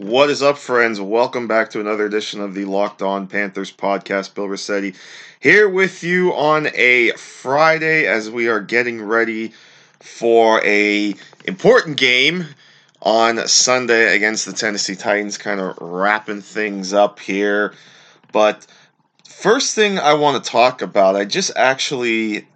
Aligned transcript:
What 0.00 0.30
is 0.30 0.42
up, 0.42 0.56
friends? 0.56 0.98
Welcome 0.98 1.46
back 1.46 1.68
to 1.70 1.80
another 1.80 2.06
edition 2.06 2.40
of 2.40 2.54
the 2.54 2.64
Locked 2.64 3.02
On 3.02 3.26
Panthers 3.26 3.70
podcast. 3.70 4.34
Bill 4.34 4.48
Rossetti 4.48 4.94
here 5.40 5.68
with 5.68 6.02
you 6.02 6.32
on 6.32 6.68
a 6.72 7.10
Friday 7.10 8.06
as 8.06 8.30
we 8.30 8.48
are 8.48 8.60
getting 8.60 9.02
ready 9.02 9.52
for 10.00 10.64
a 10.64 11.14
important 11.44 11.98
game 11.98 12.46
on 13.02 13.46
Sunday 13.46 14.16
against 14.16 14.46
the 14.46 14.54
Tennessee 14.54 14.96
Titans, 14.96 15.36
kind 15.36 15.60
of 15.60 15.76
wrapping 15.78 16.40
things 16.40 16.94
up 16.94 17.20
here. 17.20 17.74
But 18.32 18.66
first 19.28 19.74
thing 19.74 19.98
I 19.98 20.14
want 20.14 20.42
to 20.42 20.50
talk 20.50 20.80
about, 20.80 21.14
I 21.14 21.26
just 21.26 21.52
actually 21.56 22.48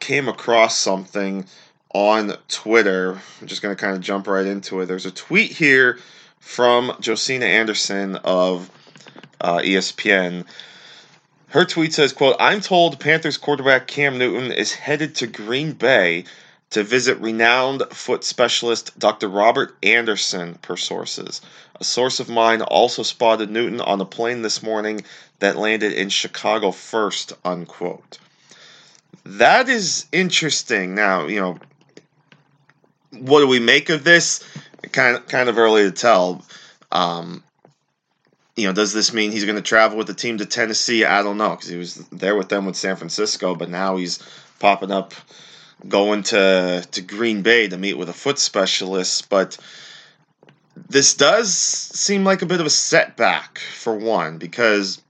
came 0.00 0.28
across 0.28 0.76
something 0.76 1.46
on 1.94 2.34
Twitter. 2.48 3.18
I'm 3.40 3.46
just 3.46 3.62
going 3.62 3.74
to 3.74 3.80
kind 3.80 3.96
of 3.96 4.02
jump 4.02 4.26
right 4.26 4.46
into 4.46 4.82
it. 4.82 4.86
There's 4.86 5.06
a 5.06 5.10
tweet 5.10 5.52
here 5.52 5.98
from 6.40 6.96
Josina 7.00 7.46
Anderson 7.46 8.16
of 8.16 8.70
uh, 9.40 9.58
ESPN. 9.58 10.44
Her 11.48 11.64
tweet 11.64 11.94
says, 11.94 12.12
quote, 12.12 12.36
I'm 12.40 12.60
told 12.60 12.98
Panthers 13.00 13.36
quarterback 13.36 13.86
Cam 13.86 14.18
Newton 14.18 14.52
is 14.52 14.72
headed 14.72 15.14
to 15.16 15.26
Green 15.26 15.72
Bay 15.72 16.24
to 16.70 16.84
visit 16.84 17.18
renowned 17.18 17.82
foot 17.90 18.24
specialist 18.24 18.98
Dr. 18.98 19.28
Robert 19.28 19.76
Anderson, 19.82 20.54
per 20.62 20.76
sources. 20.76 21.40
A 21.80 21.84
source 21.84 22.20
of 22.20 22.28
mine 22.28 22.62
also 22.62 23.02
spotted 23.02 23.50
Newton 23.50 23.80
on 23.80 24.00
a 24.00 24.04
plane 24.04 24.42
this 24.42 24.62
morning 24.62 25.02
that 25.40 25.56
landed 25.56 25.92
in 25.92 26.08
Chicago 26.08 26.70
first, 26.70 27.32
unquote. 27.44 28.18
That 29.24 29.68
is 29.68 30.06
interesting. 30.12 30.94
Now, 30.94 31.26
you 31.26 31.40
know, 31.40 31.58
what 33.18 33.40
do 33.40 33.48
we 33.48 33.58
make 33.58 33.88
of 33.88 34.04
this? 34.04 34.44
Kind 34.92 35.16
of, 35.16 35.26
kind 35.28 35.48
of 35.48 35.58
early 35.58 35.84
to 35.84 35.92
tell. 35.92 36.44
Um, 36.92 37.42
you 38.56 38.66
know, 38.66 38.72
does 38.72 38.92
this 38.92 39.12
mean 39.12 39.32
he's 39.32 39.44
going 39.44 39.56
to 39.56 39.62
travel 39.62 39.96
with 39.96 40.06
the 40.06 40.14
team 40.14 40.38
to 40.38 40.46
Tennessee? 40.46 41.04
I 41.04 41.22
don't 41.22 41.38
know 41.38 41.50
because 41.50 41.68
he 41.68 41.76
was 41.76 41.96
there 42.10 42.36
with 42.36 42.48
them 42.48 42.66
with 42.66 42.76
San 42.76 42.96
Francisco, 42.96 43.54
but 43.54 43.70
now 43.70 43.96
he's 43.96 44.18
popping 44.58 44.90
up, 44.90 45.14
going 45.88 46.24
to 46.24 46.86
to 46.90 47.00
Green 47.00 47.42
Bay 47.42 47.68
to 47.68 47.78
meet 47.78 47.94
with 47.94 48.08
a 48.08 48.12
foot 48.14 48.38
specialist. 48.38 49.30
But 49.30 49.56
this 50.88 51.14
does 51.14 51.54
seem 51.54 52.24
like 52.24 52.42
a 52.42 52.46
bit 52.46 52.60
of 52.60 52.66
a 52.66 52.70
setback 52.70 53.58
for 53.58 53.94
one 53.94 54.38
because 54.38 55.00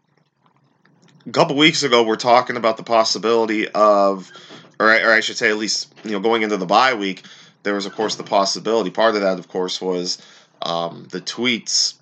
a 1.26 1.30
couple 1.30 1.56
weeks 1.56 1.82
ago 1.82 2.02
we're 2.02 2.16
talking 2.16 2.56
about 2.56 2.76
the 2.76 2.82
possibility 2.82 3.68
of, 3.68 4.30
or, 4.78 4.90
or 4.90 5.12
I 5.12 5.20
should 5.20 5.36
say, 5.36 5.50
at 5.50 5.56
least 5.56 5.92
you 6.04 6.12
know, 6.12 6.20
going 6.20 6.42
into 6.42 6.56
the 6.56 6.66
bye 6.66 6.94
week 6.94 7.24
there 7.62 7.74
was, 7.74 7.86
of 7.86 7.94
course, 7.94 8.16
the 8.16 8.24
possibility. 8.24 8.90
Part 8.90 9.14
of 9.14 9.22
that, 9.22 9.38
of 9.38 9.48
course, 9.48 9.80
was 9.80 10.20
um, 10.62 11.06
the 11.10 11.20
tweets 11.20 11.94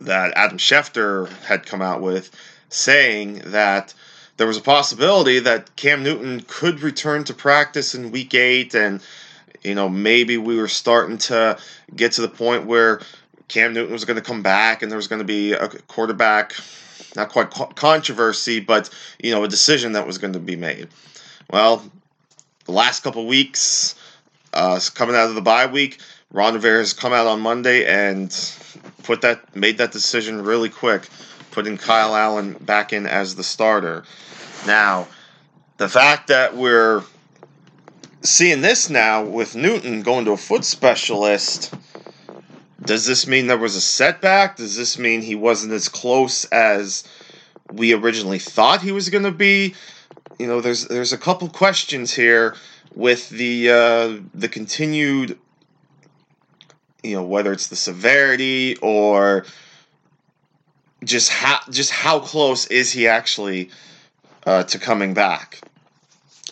that 0.00 0.32
Adam 0.36 0.58
Schefter 0.58 1.28
had 1.44 1.66
come 1.66 1.82
out 1.82 2.00
with 2.00 2.30
saying 2.68 3.42
that 3.46 3.94
there 4.36 4.46
was 4.46 4.56
a 4.56 4.62
possibility 4.62 5.38
that 5.40 5.74
Cam 5.76 6.02
Newton 6.02 6.44
could 6.48 6.80
return 6.80 7.24
to 7.24 7.34
practice 7.34 7.94
in 7.94 8.10
week 8.10 8.34
eight, 8.34 8.74
and 8.74 9.00
you 9.62 9.74
know 9.74 9.88
maybe 9.88 10.36
we 10.36 10.56
were 10.56 10.68
starting 10.68 11.18
to 11.18 11.58
get 11.94 12.12
to 12.12 12.22
the 12.22 12.28
point 12.28 12.66
where 12.66 13.00
Cam 13.48 13.74
Newton 13.74 13.92
was 13.92 14.04
going 14.04 14.16
to 14.16 14.22
come 14.22 14.42
back, 14.42 14.82
and 14.82 14.90
there 14.90 14.96
was 14.96 15.08
going 15.08 15.20
to 15.20 15.24
be 15.24 15.52
a 15.52 15.68
quarterback, 15.68 16.54
not 17.14 17.28
quite 17.28 17.50
controversy, 17.50 18.60
but 18.60 18.88
you 19.22 19.30
know 19.30 19.44
a 19.44 19.48
decision 19.48 19.92
that 19.92 20.06
was 20.06 20.18
going 20.18 20.32
to 20.32 20.40
be 20.40 20.56
made. 20.56 20.88
Well, 21.50 21.84
the 22.64 22.72
last 22.72 23.02
couple 23.02 23.26
weeks, 23.26 23.94
uh, 24.52 24.80
coming 24.94 25.16
out 25.16 25.28
of 25.28 25.34
the 25.34 25.40
bye 25.40 25.66
week, 25.66 26.00
Ron 26.30 26.54
Rivera 26.54 26.78
has 26.78 26.92
come 26.92 27.12
out 27.12 27.26
on 27.26 27.40
Monday 27.40 27.84
and 27.86 28.30
put 29.02 29.20
that 29.22 29.54
made 29.54 29.78
that 29.78 29.92
decision 29.92 30.42
really 30.42 30.68
quick, 30.68 31.08
putting 31.50 31.76
Kyle 31.76 32.14
Allen 32.14 32.54
back 32.54 32.92
in 32.92 33.06
as 33.06 33.34
the 33.34 33.44
starter. 33.44 34.04
Now, 34.66 35.08
the 35.76 35.88
fact 35.88 36.28
that 36.28 36.56
we're 36.56 37.02
seeing 38.22 38.60
this 38.60 38.88
now 38.88 39.24
with 39.24 39.56
Newton 39.56 40.02
going 40.02 40.24
to 40.24 40.32
a 40.32 40.36
foot 40.36 40.64
specialist, 40.64 41.74
does 42.84 43.06
this 43.06 43.26
mean 43.26 43.46
there 43.46 43.58
was 43.58 43.76
a 43.76 43.80
setback? 43.80 44.56
Does 44.56 44.76
this 44.76 44.98
mean 44.98 45.22
he 45.22 45.34
wasn't 45.34 45.72
as 45.72 45.88
close 45.88 46.44
as 46.46 47.04
we 47.70 47.92
originally 47.92 48.38
thought 48.38 48.80
he 48.80 48.92
was 48.92 49.08
going 49.08 49.24
to 49.24 49.30
be? 49.32 49.74
You 50.38 50.46
know, 50.46 50.60
there's 50.60 50.86
there's 50.86 51.12
a 51.12 51.18
couple 51.18 51.48
questions 51.48 52.12
here 52.12 52.56
with 52.94 53.28
the 53.30 53.70
uh, 53.70 54.20
the 54.34 54.48
continued 54.48 55.38
you 57.02 57.16
know 57.16 57.22
whether 57.22 57.52
it's 57.52 57.68
the 57.68 57.76
severity 57.76 58.76
or 58.76 59.44
just 61.04 61.30
how 61.30 61.58
just 61.70 61.90
how 61.90 62.20
close 62.20 62.66
is 62.66 62.92
he 62.92 63.08
actually 63.08 63.70
uh, 64.46 64.62
to 64.64 64.78
coming 64.78 65.14
back. 65.14 65.60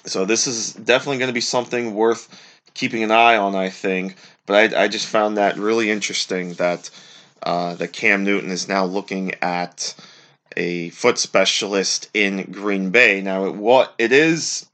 So 0.07 0.25
this 0.25 0.47
is 0.47 0.73
definitely 0.73 1.19
going 1.19 1.29
to 1.29 1.35
be 1.35 1.41
something 1.41 1.95
worth 1.95 2.29
keeping 2.75 3.03
an 3.03 3.11
eye 3.11 3.37
on 3.37 3.55
i 3.55 3.69
think. 3.69 4.17
But 4.47 4.75
i, 4.75 4.85
I 4.85 4.89
just 4.89 5.07
found 5.07 5.37
that 5.37 5.57
really 5.57 5.91
interesting 5.91 6.55
that 6.55 6.91
uh, 7.43 7.75
that 7.77 7.93
cam 7.93 8.25
newton 8.25 8.51
is 8.51 8.69
now 8.69 8.85
looking 8.85 9.35
at 9.43 9.95
a 10.57 10.91
foot 10.91 11.19
specialist 11.19 12.11
in 12.13 12.51
green 12.51 12.91
bay. 12.91 13.21
Now 13.21 13.51
what 13.51 13.95
it 13.99 14.13
is 14.13 14.67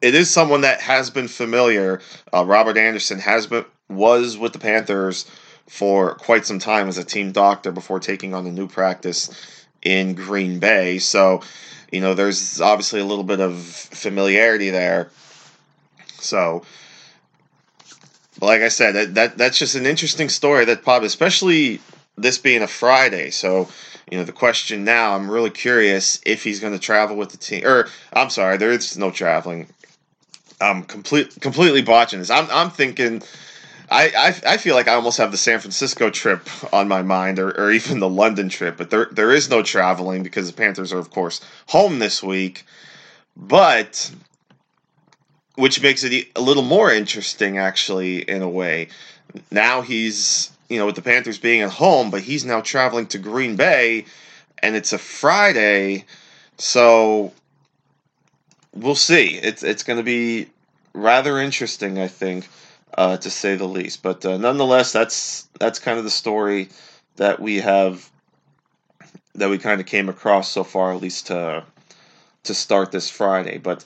it 0.00 0.14
is 0.14 0.30
someone 0.30 0.62
that 0.62 0.80
has 0.80 1.10
been 1.10 1.28
familiar. 1.28 2.00
Uh, 2.32 2.44
Robert 2.44 2.76
Anderson 2.76 3.18
has 3.18 3.46
been 3.46 3.64
was 3.88 4.36
with 4.36 4.52
the 4.52 4.58
Panthers 4.58 5.30
for 5.68 6.14
quite 6.14 6.46
some 6.46 6.58
time 6.58 6.88
as 6.88 6.98
a 6.98 7.04
team 7.04 7.32
doctor 7.32 7.72
before 7.72 8.00
taking 8.00 8.34
on 8.34 8.44
the 8.44 8.50
new 8.50 8.68
practice 8.68 9.30
in 9.82 10.14
Green 10.14 10.58
Bay. 10.58 10.98
So, 10.98 11.42
you 11.92 12.00
know, 12.00 12.14
there's 12.14 12.60
obviously 12.60 13.00
a 13.00 13.04
little 13.04 13.24
bit 13.24 13.40
of 13.40 13.56
familiarity 13.60 14.70
there. 14.70 15.10
So, 16.18 16.64
like 18.40 18.62
I 18.62 18.68
said, 18.68 18.92
that, 18.92 19.14
that 19.14 19.38
that's 19.38 19.58
just 19.58 19.76
an 19.76 19.86
interesting 19.86 20.28
story 20.28 20.64
that 20.64 20.82
probably, 20.82 21.06
especially 21.06 21.80
this 22.16 22.38
being 22.38 22.62
a 22.62 22.68
Friday. 22.68 23.30
So, 23.30 23.68
you 24.10 24.18
know, 24.18 24.24
the 24.24 24.32
question 24.32 24.84
now, 24.84 25.14
I'm 25.14 25.30
really 25.30 25.50
curious 25.50 26.20
if 26.24 26.42
he's 26.44 26.60
going 26.60 26.72
to 26.72 26.78
travel 26.78 27.16
with 27.16 27.30
the 27.30 27.36
team. 27.36 27.66
Or, 27.66 27.88
I'm 28.12 28.30
sorry, 28.30 28.56
there 28.56 28.70
is 28.70 28.96
no 28.96 29.10
traveling. 29.10 29.68
I'm 30.60 30.84
complete, 30.84 31.40
completely 31.40 31.82
botching 31.82 32.18
this. 32.18 32.30
I'm, 32.30 32.48
I'm 32.50 32.70
thinking, 32.70 33.22
I, 33.90 34.08
I, 34.16 34.54
I 34.54 34.56
feel 34.56 34.74
like 34.74 34.88
I 34.88 34.94
almost 34.94 35.18
have 35.18 35.30
the 35.30 35.36
San 35.36 35.60
Francisco 35.60 36.10
trip 36.10 36.48
on 36.72 36.88
my 36.88 37.02
mind, 37.02 37.38
or, 37.38 37.50
or 37.50 37.70
even 37.70 38.00
the 38.00 38.08
London 38.08 38.48
trip. 38.48 38.76
But 38.76 38.90
there, 38.90 39.08
there 39.12 39.32
is 39.32 39.50
no 39.50 39.62
traveling 39.62 40.22
because 40.22 40.50
the 40.50 40.56
Panthers 40.56 40.92
are, 40.92 40.98
of 40.98 41.10
course, 41.10 41.40
home 41.68 41.98
this 41.98 42.22
week. 42.22 42.64
But 43.36 44.10
which 45.56 45.82
makes 45.82 46.04
it 46.04 46.28
a 46.36 46.40
little 46.40 46.62
more 46.62 46.90
interesting, 46.90 47.58
actually, 47.58 48.18
in 48.22 48.42
a 48.42 48.48
way. 48.48 48.88
Now 49.50 49.82
he's, 49.82 50.52
you 50.68 50.78
know, 50.78 50.86
with 50.86 50.96
the 50.96 51.02
Panthers 51.02 51.38
being 51.38 51.62
at 51.62 51.70
home, 51.70 52.10
but 52.10 52.22
he's 52.22 52.44
now 52.44 52.60
traveling 52.60 53.06
to 53.08 53.18
Green 53.18 53.56
Bay, 53.56 54.04
and 54.58 54.76
it's 54.76 54.92
a 54.92 54.98
Friday. 54.98 56.04
So 56.58 57.32
we'll 58.74 58.94
see. 58.94 59.34
It's 59.36 59.62
it's 59.62 59.82
going 59.82 59.98
to 59.98 60.02
be 60.02 60.48
rather 60.96 61.38
interesting, 61.38 61.98
I 61.98 62.08
think, 62.08 62.48
uh, 62.96 63.16
to 63.18 63.30
say 63.30 63.56
the 63.56 63.66
least. 63.66 64.02
But 64.02 64.24
uh, 64.24 64.38
nonetheless, 64.38 64.92
that's 64.92 65.48
that's 65.60 65.78
kind 65.78 65.98
of 65.98 66.04
the 66.04 66.10
story 66.10 66.70
that 67.16 67.38
we 67.38 67.56
have 67.56 68.10
that 69.34 69.50
we 69.50 69.58
kind 69.58 69.80
of 69.80 69.86
came 69.86 70.08
across 70.08 70.50
so 70.50 70.64
far, 70.64 70.92
at 70.92 71.02
least 71.02 71.28
to 71.28 71.64
to 72.44 72.54
start 72.54 72.90
this 72.90 73.10
Friday. 73.10 73.58
But 73.58 73.84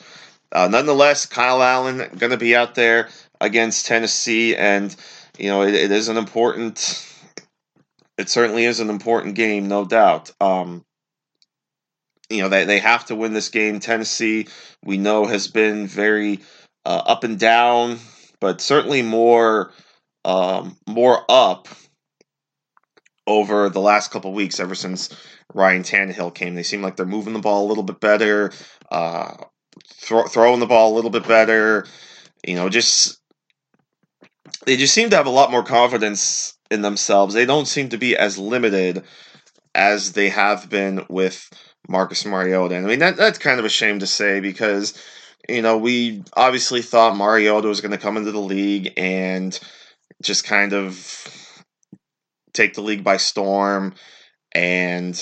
uh, 0.52 0.68
nonetheless, 0.68 1.26
Kyle 1.26 1.62
Allen 1.62 1.98
going 2.18 2.30
to 2.30 2.36
be 2.36 2.54
out 2.56 2.74
there 2.74 3.08
against 3.40 3.86
Tennessee, 3.86 4.56
and 4.56 4.94
you 5.38 5.48
know 5.48 5.62
it, 5.62 5.74
it 5.74 5.90
is 5.90 6.08
an 6.08 6.16
important. 6.16 7.06
It 8.16 8.28
certainly 8.28 8.66
is 8.66 8.80
an 8.80 8.90
important 8.90 9.34
game, 9.34 9.66
no 9.68 9.84
doubt. 9.84 10.30
Um, 10.40 10.84
you 12.28 12.42
know 12.42 12.48
they, 12.48 12.64
they 12.64 12.78
have 12.78 13.06
to 13.06 13.16
win 13.16 13.32
this 13.32 13.48
game. 13.48 13.80
Tennessee, 13.80 14.46
we 14.84 14.96
know, 14.96 15.26
has 15.26 15.48
been 15.48 15.86
very 15.86 16.40
uh, 16.84 17.02
up 17.06 17.24
and 17.24 17.38
down, 17.38 17.98
but 18.40 18.60
certainly 18.60 19.02
more 19.02 19.72
um, 20.24 20.76
more 20.86 21.24
up 21.28 21.68
over 23.26 23.68
the 23.68 23.80
last 23.80 24.10
couple 24.10 24.32
weeks, 24.32 24.60
ever 24.60 24.74
since 24.74 25.14
Ryan 25.54 25.82
Tannehill 25.82 26.34
came. 26.34 26.54
They 26.54 26.62
seem 26.62 26.82
like 26.82 26.96
they're 26.96 27.06
moving 27.06 27.32
the 27.32 27.38
ball 27.38 27.66
a 27.66 27.68
little 27.68 27.84
bit 27.84 28.00
better, 28.00 28.52
uh, 28.90 29.36
throw, 29.94 30.24
throwing 30.24 30.60
the 30.60 30.66
ball 30.66 30.92
a 30.92 30.96
little 30.96 31.10
bit 31.10 31.26
better. 31.26 31.86
You 32.46 32.56
know, 32.56 32.68
just 32.68 33.20
they 34.66 34.76
just 34.76 34.94
seem 34.94 35.10
to 35.10 35.16
have 35.16 35.26
a 35.26 35.30
lot 35.30 35.50
more 35.50 35.62
confidence 35.62 36.58
in 36.70 36.82
themselves. 36.82 37.34
They 37.34 37.46
don't 37.46 37.68
seem 37.68 37.90
to 37.90 37.98
be 37.98 38.16
as 38.16 38.38
limited 38.38 39.04
as 39.74 40.12
they 40.12 40.28
have 40.30 40.68
been 40.68 41.04
with 41.08 41.48
Marcus 41.88 42.24
Mariota. 42.24 42.76
And 42.76 42.86
I 42.86 42.88
mean, 42.88 42.98
that, 43.00 43.16
that's 43.16 43.38
kind 43.38 43.58
of 43.58 43.64
a 43.64 43.70
shame 43.70 44.00
to 44.00 44.06
say 44.06 44.40
because, 44.40 45.00
you 45.48 45.62
know, 45.62 45.78
we 45.78 46.22
obviously 46.34 46.82
thought 46.82 47.16
Mariota 47.16 47.68
was 47.68 47.80
going 47.80 47.92
to 47.92 47.98
come 47.98 48.16
into 48.16 48.32
the 48.32 48.40
league 48.40 48.92
and 48.96 49.58
just 50.22 50.44
kind 50.44 50.72
of 50.72 51.54
take 52.52 52.74
the 52.74 52.82
league 52.82 53.04
by 53.04 53.16
storm. 53.16 53.94
And, 54.52 55.18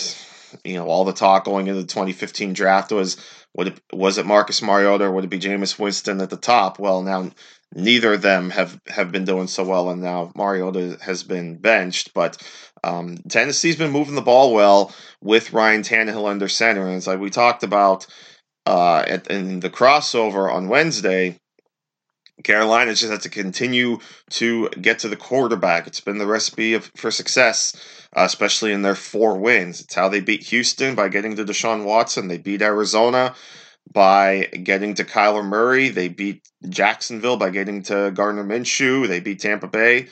you 0.65 0.75
know, 0.75 0.87
all 0.87 1.05
the 1.05 1.13
talk 1.13 1.45
going 1.45 1.67
into 1.67 1.81
the 1.81 1.87
2015 1.87 2.53
draft 2.53 2.93
was, 2.93 3.17
would 3.55 3.69
it, 3.69 3.81
was 3.93 4.19
it 4.19 4.27
Marcus 4.27 4.63
Mariota 4.63 5.05
or 5.05 5.13
would 5.13 5.25
it 5.25 5.31
be 5.31 5.39
Jameis 5.39 5.79
Winston 5.79 6.21
at 6.21 6.31
the 6.31 6.37
top? 6.37 6.79
Well, 6.79 7.03
now 7.03 7.31
neither 7.75 8.15
of 8.15 8.23
them 8.23 8.51
have, 8.51 8.81
have 8.87 9.13
been 9.13 9.25
doing 9.25 9.47
so 9.47 9.65
well, 9.65 9.91
and 9.91 10.03
now 10.03 10.33
Mariota 10.35 10.99
has 11.03 11.23
been 11.23 11.57
benched. 11.57 12.15
But 12.15 12.43
um, 12.83 13.19
Tennessee's 13.29 13.77
been 13.77 13.91
moving 13.91 14.15
the 14.15 14.23
ball 14.23 14.55
well 14.55 14.95
with 15.21 15.53
Ryan 15.53 15.83
Tannehill 15.83 16.29
under 16.29 16.49
center, 16.49 16.87
and 16.87 16.97
it's 16.97 17.07
like 17.07 17.21
we 17.21 17.31
talked 17.31 17.63
about 17.63 18.07
uh, 18.69 19.03
at, 19.07 19.27
in 19.29 19.61
the 19.61 19.71
crossover 19.71 20.53
on 20.53 20.69
Wednesday. 20.69 21.39
Carolina 22.45 22.95
just 22.95 23.11
has 23.11 23.23
to 23.23 23.31
continue 23.31 23.99
to 24.31 24.69
get 24.69 24.99
to 25.01 25.09
the 25.09 25.17
quarterback. 25.17 25.87
It's 25.87 26.03
been 26.03 26.19
the 26.19 26.27
recipe 26.27 26.75
of, 26.75 26.93
for 26.95 27.11
success, 27.11 27.75
uh, 28.15 28.25
especially 28.25 28.73
in 28.73 28.83
their 28.83 28.95
four 28.95 29.39
wins. 29.39 29.81
It's 29.81 29.95
how 29.95 30.11
they 30.11 30.21
beat 30.21 30.43
Houston 30.45 30.95
by 30.95 31.09
getting 31.09 31.35
to 31.37 31.47
Deshaun 31.47 31.85
Watson. 31.85 32.29
They 32.29 32.37
beat 32.37 32.61
Arizona 32.61 33.35
by 33.91 34.45
getting 34.63 34.95
to 34.95 35.05
Kyler 35.05 35.45
Murray. 35.45 35.89
They 35.89 36.09
beat 36.09 36.47
Jacksonville 36.69 37.39
by 37.39 37.49
getting 37.49 37.83
to 37.85 38.13
Gardner 38.15 38.45
Minshew. 38.45 39.09
They 39.09 39.21
beat 39.21 39.41
Tampa 39.41 39.67
Bay 39.67 40.09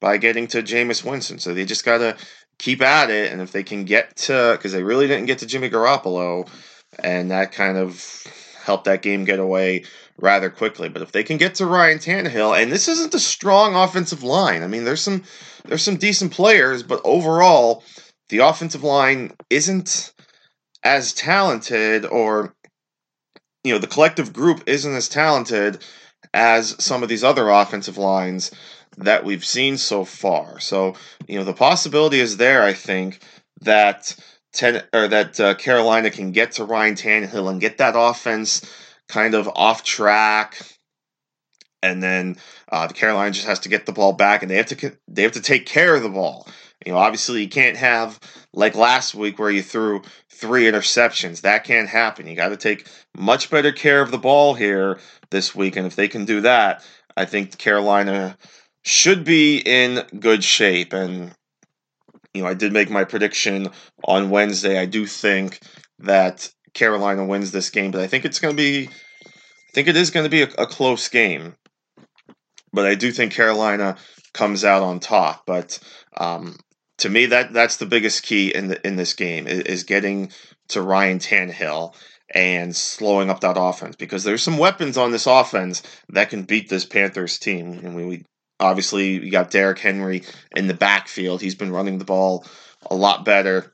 by 0.00 0.16
getting 0.16 0.48
to 0.48 0.64
Jameis 0.64 1.08
Winston. 1.08 1.38
So 1.38 1.54
they 1.54 1.64
just 1.64 1.84
got 1.84 1.98
to 1.98 2.16
keep 2.58 2.82
at 2.82 3.08
it. 3.08 3.32
And 3.32 3.40
if 3.40 3.52
they 3.52 3.62
can 3.62 3.84
get 3.84 4.16
to, 4.16 4.54
because 4.56 4.72
they 4.72 4.82
really 4.82 5.06
didn't 5.06 5.26
get 5.26 5.38
to 5.38 5.46
Jimmy 5.46 5.70
Garoppolo, 5.70 6.48
and 7.04 7.30
that 7.30 7.52
kind 7.52 7.76
of 7.76 8.24
helped 8.62 8.84
that 8.84 9.02
game 9.02 9.24
get 9.24 9.38
away 9.38 9.84
rather 10.18 10.50
quickly. 10.50 10.88
But 10.88 11.02
if 11.02 11.12
they 11.12 11.22
can 11.22 11.36
get 11.36 11.56
to 11.56 11.66
Ryan 11.66 11.98
Tannehill, 11.98 12.60
and 12.60 12.70
this 12.70 12.88
isn't 12.88 13.14
a 13.14 13.20
strong 13.20 13.74
offensive 13.74 14.22
line. 14.22 14.62
I 14.62 14.66
mean, 14.66 14.84
there's 14.84 15.00
some 15.00 15.24
there's 15.64 15.82
some 15.82 15.96
decent 15.96 16.32
players, 16.32 16.82
but 16.82 17.00
overall, 17.04 17.84
the 18.28 18.38
offensive 18.38 18.84
line 18.84 19.32
isn't 19.50 20.12
as 20.82 21.12
talented 21.12 22.06
or 22.06 22.54
you 23.64 23.72
know, 23.72 23.78
the 23.78 23.86
collective 23.86 24.32
group 24.32 24.62
isn't 24.66 24.94
as 24.94 25.08
talented 25.08 25.84
as 26.32 26.82
some 26.82 27.02
of 27.02 27.08
these 27.08 27.24
other 27.24 27.48
offensive 27.48 27.98
lines 27.98 28.50
that 28.96 29.24
we've 29.24 29.44
seen 29.44 29.76
so 29.76 30.04
far. 30.04 30.60
So, 30.60 30.94
you 31.28 31.38
know, 31.38 31.44
the 31.44 31.52
possibility 31.52 32.20
is 32.20 32.36
there, 32.36 32.62
I 32.62 32.72
think, 32.72 33.22
that 33.60 34.16
ten 34.52 34.82
or 34.92 35.08
that 35.08 35.40
uh, 35.40 35.54
Carolina 35.54 36.10
can 36.10 36.32
get 36.32 36.52
to 36.52 36.64
Ryan 36.64 36.94
Tannehill 36.94 37.50
and 37.50 37.60
get 37.60 37.78
that 37.78 37.94
offense 37.96 38.64
kind 39.08 39.34
of 39.34 39.48
off 39.48 39.82
track. 39.82 40.60
And 41.82 42.02
then 42.02 42.36
uh, 42.68 42.86
the 42.86 42.94
Carolina 42.94 43.30
just 43.30 43.46
has 43.46 43.60
to 43.60 43.70
get 43.70 43.86
the 43.86 43.92
ball 43.92 44.12
back, 44.12 44.42
and 44.42 44.50
they 44.50 44.56
have 44.56 44.66
to 44.66 44.96
they 45.08 45.22
have 45.22 45.32
to 45.32 45.40
take 45.40 45.66
care 45.66 45.94
of 45.94 46.02
the 46.02 46.10
ball. 46.10 46.46
You 46.84 46.92
know, 46.92 46.98
obviously, 46.98 47.42
you 47.42 47.48
can't 47.48 47.76
have 47.76 48.18
like 48.52 48.74
last 48.74 49.14
week 49.14 49.38
where 49.38 49.50
you 49.50 49.62
threw 49.62 50.02
three 50.30 50.64
interceptions. 50.64 51.42
That 51.42 51.64
can't 51.64 51.88
happen. 51.88 52.26
You 52.26 52.34
got 52.34 52.48
to 52.48 52.56
take 52.56 52.86
much 53.16 53.50
better 53.50 53.72
care 53.72 54.00
of 54.00 54.10
the 54.10 54.18
ball 54.18 54.54
here 54.54 54.98
this 55.30 55.54
week. 55.54 55.76
And 55.76 55.86
if 55.86 55.96
they 55.96 56.08
can 56.08 56.24
do 56.24 56.40
that, 56.40 56.84
I 57.16 57.26
think 57.26 57.58
Carolina 57.58 58.36
should 58.82 59.24
be 59.24 59.58
in 59.58 60.02
good 60.18 60.42
shape. 60.42 60.92
And, 60.92 61.34
you 62.34 62.42
know, 62.42 62.48
I 62.48 62.54
did 62.54 62.72
make 62.72 62.90
my 62.90 63.04
prediction 63.04 63.68
on 64.04 64.30
Wednesday. 64.30 64.78
I 64.78 64.86
do 64.86 65.06
think 65.06 65.60
that 66.00 66.50
Carolina 66.74 67.24
wins 67.24 67.50
this 67.50 67.70
game, 67.70 67.90
but 67.90 68.00
I 68.00 68.06
think 68.06 68.24
it's 68.24 68.38
going 68.38 68.56
to 68.56 68.62
be, 68.62 68.88
I 68.88 69.72
think 69.74 69.88
it 69.88 69.96
is 69.96 70.10
going 70.10 70.24
to 70.24 70.30
be 70.30 70.42
a, 70.42 70.48
a 70.58 70.66
close 70.66 71.08
game. 71.08 71.56
But 72.72 72.86
I 72.86 72.94
do 72.94 73.10
think 73.10 73.32
Carolina 73.32 73.96
comes 74.32 74.64
out 74.64 74.82
on 74.82 75.00
top. 75.00 75.42
But 75.44 75.80
um, 76.16 76.56
to 76.98 77.08
me 77.08 77.26
that 77.26 77.52
that's 77.52 77.78
the 77.78 77.86
biggest 77.86 78.22
key 78.22 78.54
in 78.54 78.68
the 78.68 78.86
in 78.86 78.96
this 78.96 79.14
game 79.14 79.46
is, 79.46 79.60
is 79.60 79.84
getting 79.84 80.30
to 80.68 80.82
Ryan 80.82 81.18
Tannehill 81.18 81.94
and 82.32 82.76
slowing 82.76 83.28
up 83.28 83.40
that 83.40 83.56
offense 83.58 83.96
because 83.96 84.22
there's 84.22 84.42
some 84.42 84.58
weapons 84.58 84.96
on 84.96 85.10
this 85.10 85.26
offense 85.26 85.82
that 86.10 86.30
can 86.30 86.44
beat 86.44 86.68
this 86.68 86.84
Panthers 86.84 87.38
team. 87.38 87.72
And 87.72 87.96
we, 87.96 88.04
we 88.04 88.24
obviously 88.60 89.24
you 89.24 89.30
got 89.30 89.50
Derrick 89.50 89.78
Henry 89.78 90.22
in 90.54 90.68
the 90.68 90.74
backfield. 90.74 91.40
He's 91.40 91.54
been 91.54 91.72
running 91.72 91.98
the 91.98 92.04
ball 92.04 92.46
a 92.90 92.94
lot 92.94 93.24
better. 93.24 93.72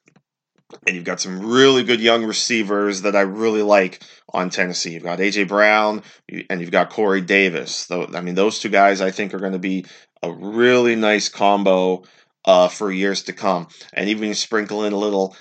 And 0.87 0.97
you've 0.97 1.05
got 1.05 1.21
some 1.21 1.47
really 1.47 1.85
good 1.85 2.01
young 2.01 2.25
receivers 2.25 3.03
that 3.03 3.15
I 3.15 3.21
really 3.21 3.63
like 3.63 4.01
on 4.33 4.51
Tennessee. 4.51 4.95
You've 4.95 5.05
got 5.05 5.21
AJ 5.21 5.49
Brown 5.49 6.03
and 6.51 6.61
you've 6.61 6.73
got 6.73 6.91
Corey 6.91 7.21
Davis. 7.21 7.87
Though 7.87 8.09
I 8.15 8.21
mean, 8.21 8.35
those 8.35 8.59
two 8.59 8.69
guys 8.69 9.01
I 9.01 9.11
think 9.11 9.33
are 9.33 9.39
going 9.39 9.53
to 9.53 9.59
be 9.59 9.87
a 10.23 10.33
really 10.33 10.97
nice 10.97 11.29
combo 11.29 12.05
uh, 12.45 12.69
for 12.69 12.91
years 12.91 13.25
to 13.25 13.33
come. 13.33 13.69
And 13.93 14.09
even 14.09 14.35
sprinkle 14.35 14.85
in 14.85 14.93
a 14.93 14.99
little 14.99 15.37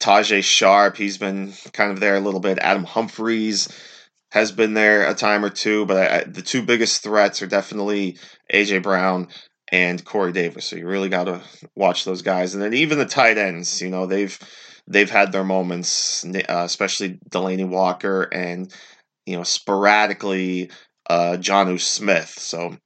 Tajae 0.00 0.42
Sharpe. 0.42 0.96
he's 0.96 1.18
been 1.18 1.52
kind 1.72 1.92
of 1.92 2.00
there 2.00 2.16
a 2.16 2.20
little 2.20 2.40
bit. 2.40 2.58
Adam 2.58 2.84
Humphries 2.84 3.68
has 4.32 4.52
been 4.52 4.74
there 4.74 5.08
a 5.08 5.14
time 5.14 5.44
or 5.44 5.50
two, 5.50 5.86
but 5.86 5.96
I, 5.96 6.18
I, 6.18 6.24
the 6.24 6.42
two 6.42 6.62
biggest 6.62 7.02
threats 7.02 7.42
are 7.42 7.46
definitely 7.46 8.18
AJ 8.52 8.82
Brown 8.82 9.28
and 9.72 10.04
Corey 10.04 10.32
Davis. 10.32 10.66
So 10.66 10.76
you 10.76 10.86
really 10.86 11.08
got 11.08 11.24
to 11.24 11.42
watch 11.74 12.04
those 12.04 12.22
guys. 12.22 12.54
And 12.54 12.62
then 12.62 12.74
even 12.74 12.98
the 12.98 13.06
tight 13.06 13.38
ends, 13.38 13.80
you 13.80 13.90
know, 13.90 14.06
they've 14.06 14.38
they've 14.86 15.10
had 15.10 15.32
their 15.32 15.44
moments, 15.44 16.24
uh, 16.24 16.42
especially 16.48 17.18
Delanie 17.28 17.68
Walker 17.68 18.22
and 18.22 18.72
you 19.26 19.36
know 19.36 19.44
sporadically 19.44 20.70
uh, 21.08 21.36
Jonnu 21.38 21.80
Smith. 21.80 22.34
So 22.36 22.76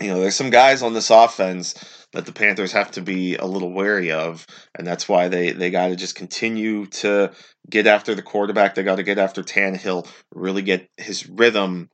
you 0.00 0.08
know, 0.08 0.20
there's 0.20 0.36
some 0.36 0.50
guys 0.50 0.82
on 0.82 0.94
this 0.94 1.10
offense 1.10 1.74
that 2.12 2.26
the 2.26 2.32
Panthers 2.32 2.72
have 2.72 2.90
to 2.92 3.00
be 3.00 3.36
a 3.36 3.44
little 3.44 3.72
wary 3.72 4.12
of, 4.12 4.46
and 4.74 4.86
that's 4.86 5.08
why 5.08 5.28
they 5.28 5.52
they 5.52 5.70
got 5.70 5.88
to 5.88 5.96
just 5.96 6.14
continue 6.14 6.86
to 6.86 7.32
get 7.68 7.86
after 7.86 8.14
the 8.14 8.22
quarterback. 8.22 8.74
They 8.74 8.82
got 8.82 8.96
to 8.96 9.02
get 9.02 9.18
after 9.18 9.42
Tannehill, 9.42 10.08
really 10.34 10.62
get 10.62 10.88
his 10.96 11.28
rhythm, 11.28 11.90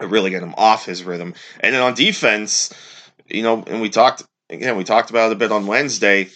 really 0.00 0.30
get 0.30 0.42
him 0.42 0.54
off 0.56 0.86
his 0.86 1.04
rhythm, 1.04 1.34
and 1.60 1.74
then 1.74 1.82
on 1.82 1.94
defense, 1.94 2.72
you 3.26 3.42
know, 3.42 3.64
and 3.66 3.80
we 3.80 3.88
talked 3.88 4.24
again, 4.50 4.76
we 4.76 4.84
talked 4.84 5.10
about 5.10 5.30
it 5.30 5.34
a 5.34 5.38
bit 5.38 5.52
on 5.52 5.66
Wednesday. 5.66 6.28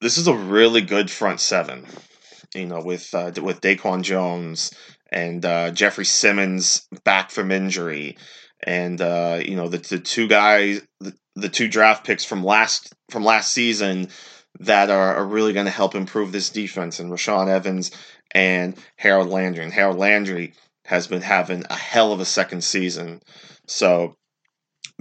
This 0.00 0.18
is 0.18 0.26
a 0.26 0.34
really 0.34 0.80
good 0.80 1.10
front 1.10 1.38
seven, 1.38 1.86
you 2.54 2.66
know, 2.66 2.80
with 2.80 3.14
uh, 3.14 3.30
with 3.40 3.60
Daquan 3.60 4.02
Jones 4.02 4.72
and 5.12 5.44
uh, 5.44 5.70
Jeffrey 5.70 6.06
Simmons 6.06 6.88
back 7.04 7.30
from 7.30 7.52
injury 7.52 8.16
and 8.62 9.00
uh, 9.00 9.40
you 9.44 9.56
know 9.56 9.68
the, 9.68 9.78
the 9.78 9.98
two 9.98 10.28
guys 10.28 10.82
the, 11.00 11.14
the 11.34 11.48
two 11.48 11.68
draft 11.68 12.06
picks 12.06 12.24
from 12.24 12.44
last 12.44 12.92
from 13.10 13.24
last 13.24 13.52
season 13.52 14.08
that 14.60 14.90
are, 14.90 15.16
are 15.16 15.24
really 15.24 15.52
going 15.52 15.66
to 15.66 15.72
help 15.72 15.94
improve 15.94 16.32
this 16.32 16.50
defense 16.50 17.00
and 17.00 17.10
Rashaan 17.10 17.48
Evans 17.48 17.90
and 18.32 18.74
Harold 18.96 19.28
Landry. 19.28 19.64
And 19.64 19.72
Harold 19.72 19.98
Landry 19.98 20.54
has 20.84 21.06
been 21.06 21.22
having 21.22 21.64
a 21.70 21.74
hell 21.74 22.12
of 22.12 22.20
a 22.20 22.24
second 22.24 22.62
season. 22.62 23.20
So 23.66 24.14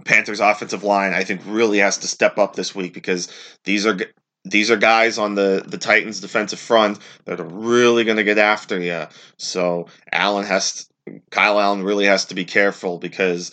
Panthers 0.05 0.39
offensive 0.39 0.83
line 0.83 1.13
I 1.13 1.23
think 1.23 1.41
really 1.45 1.79
has 1.79 1.97
to 1.99 2.07
step 2.07 2.37
up 2.37 2.55
this 2.55 2.73
week 2.73 2.93
because 2.93 3.29
these 3.65 3.85
are 3.85 3.97
these 4.43 4.71
are 4.71 4.77
guys 4.77 5.17
on 5.17 5.35
the 5.35 5.63
the 5.67 5.77
Titans 5.77 6.21
defensive 6.21 6.59
front 6.59 6.99
that 7.25 7.39
are 7.39 7.45
really 7.45 8.03
going 8.03 8.17
to 8.17 8.23
get 8.23 8.37
after 8.37 8.79
you. 8.79 9.05
So 9.37 9.87
Allen 10.11 10.45
has 10.45 10.87
Kyle 11.31 11.59
Allen 11.59 11.83
really 11.83 12.05
has 12.05 12.25
to 12.25 12.35
be 12.35 12.45
careful 12.45 12.99
because 12.99 13.51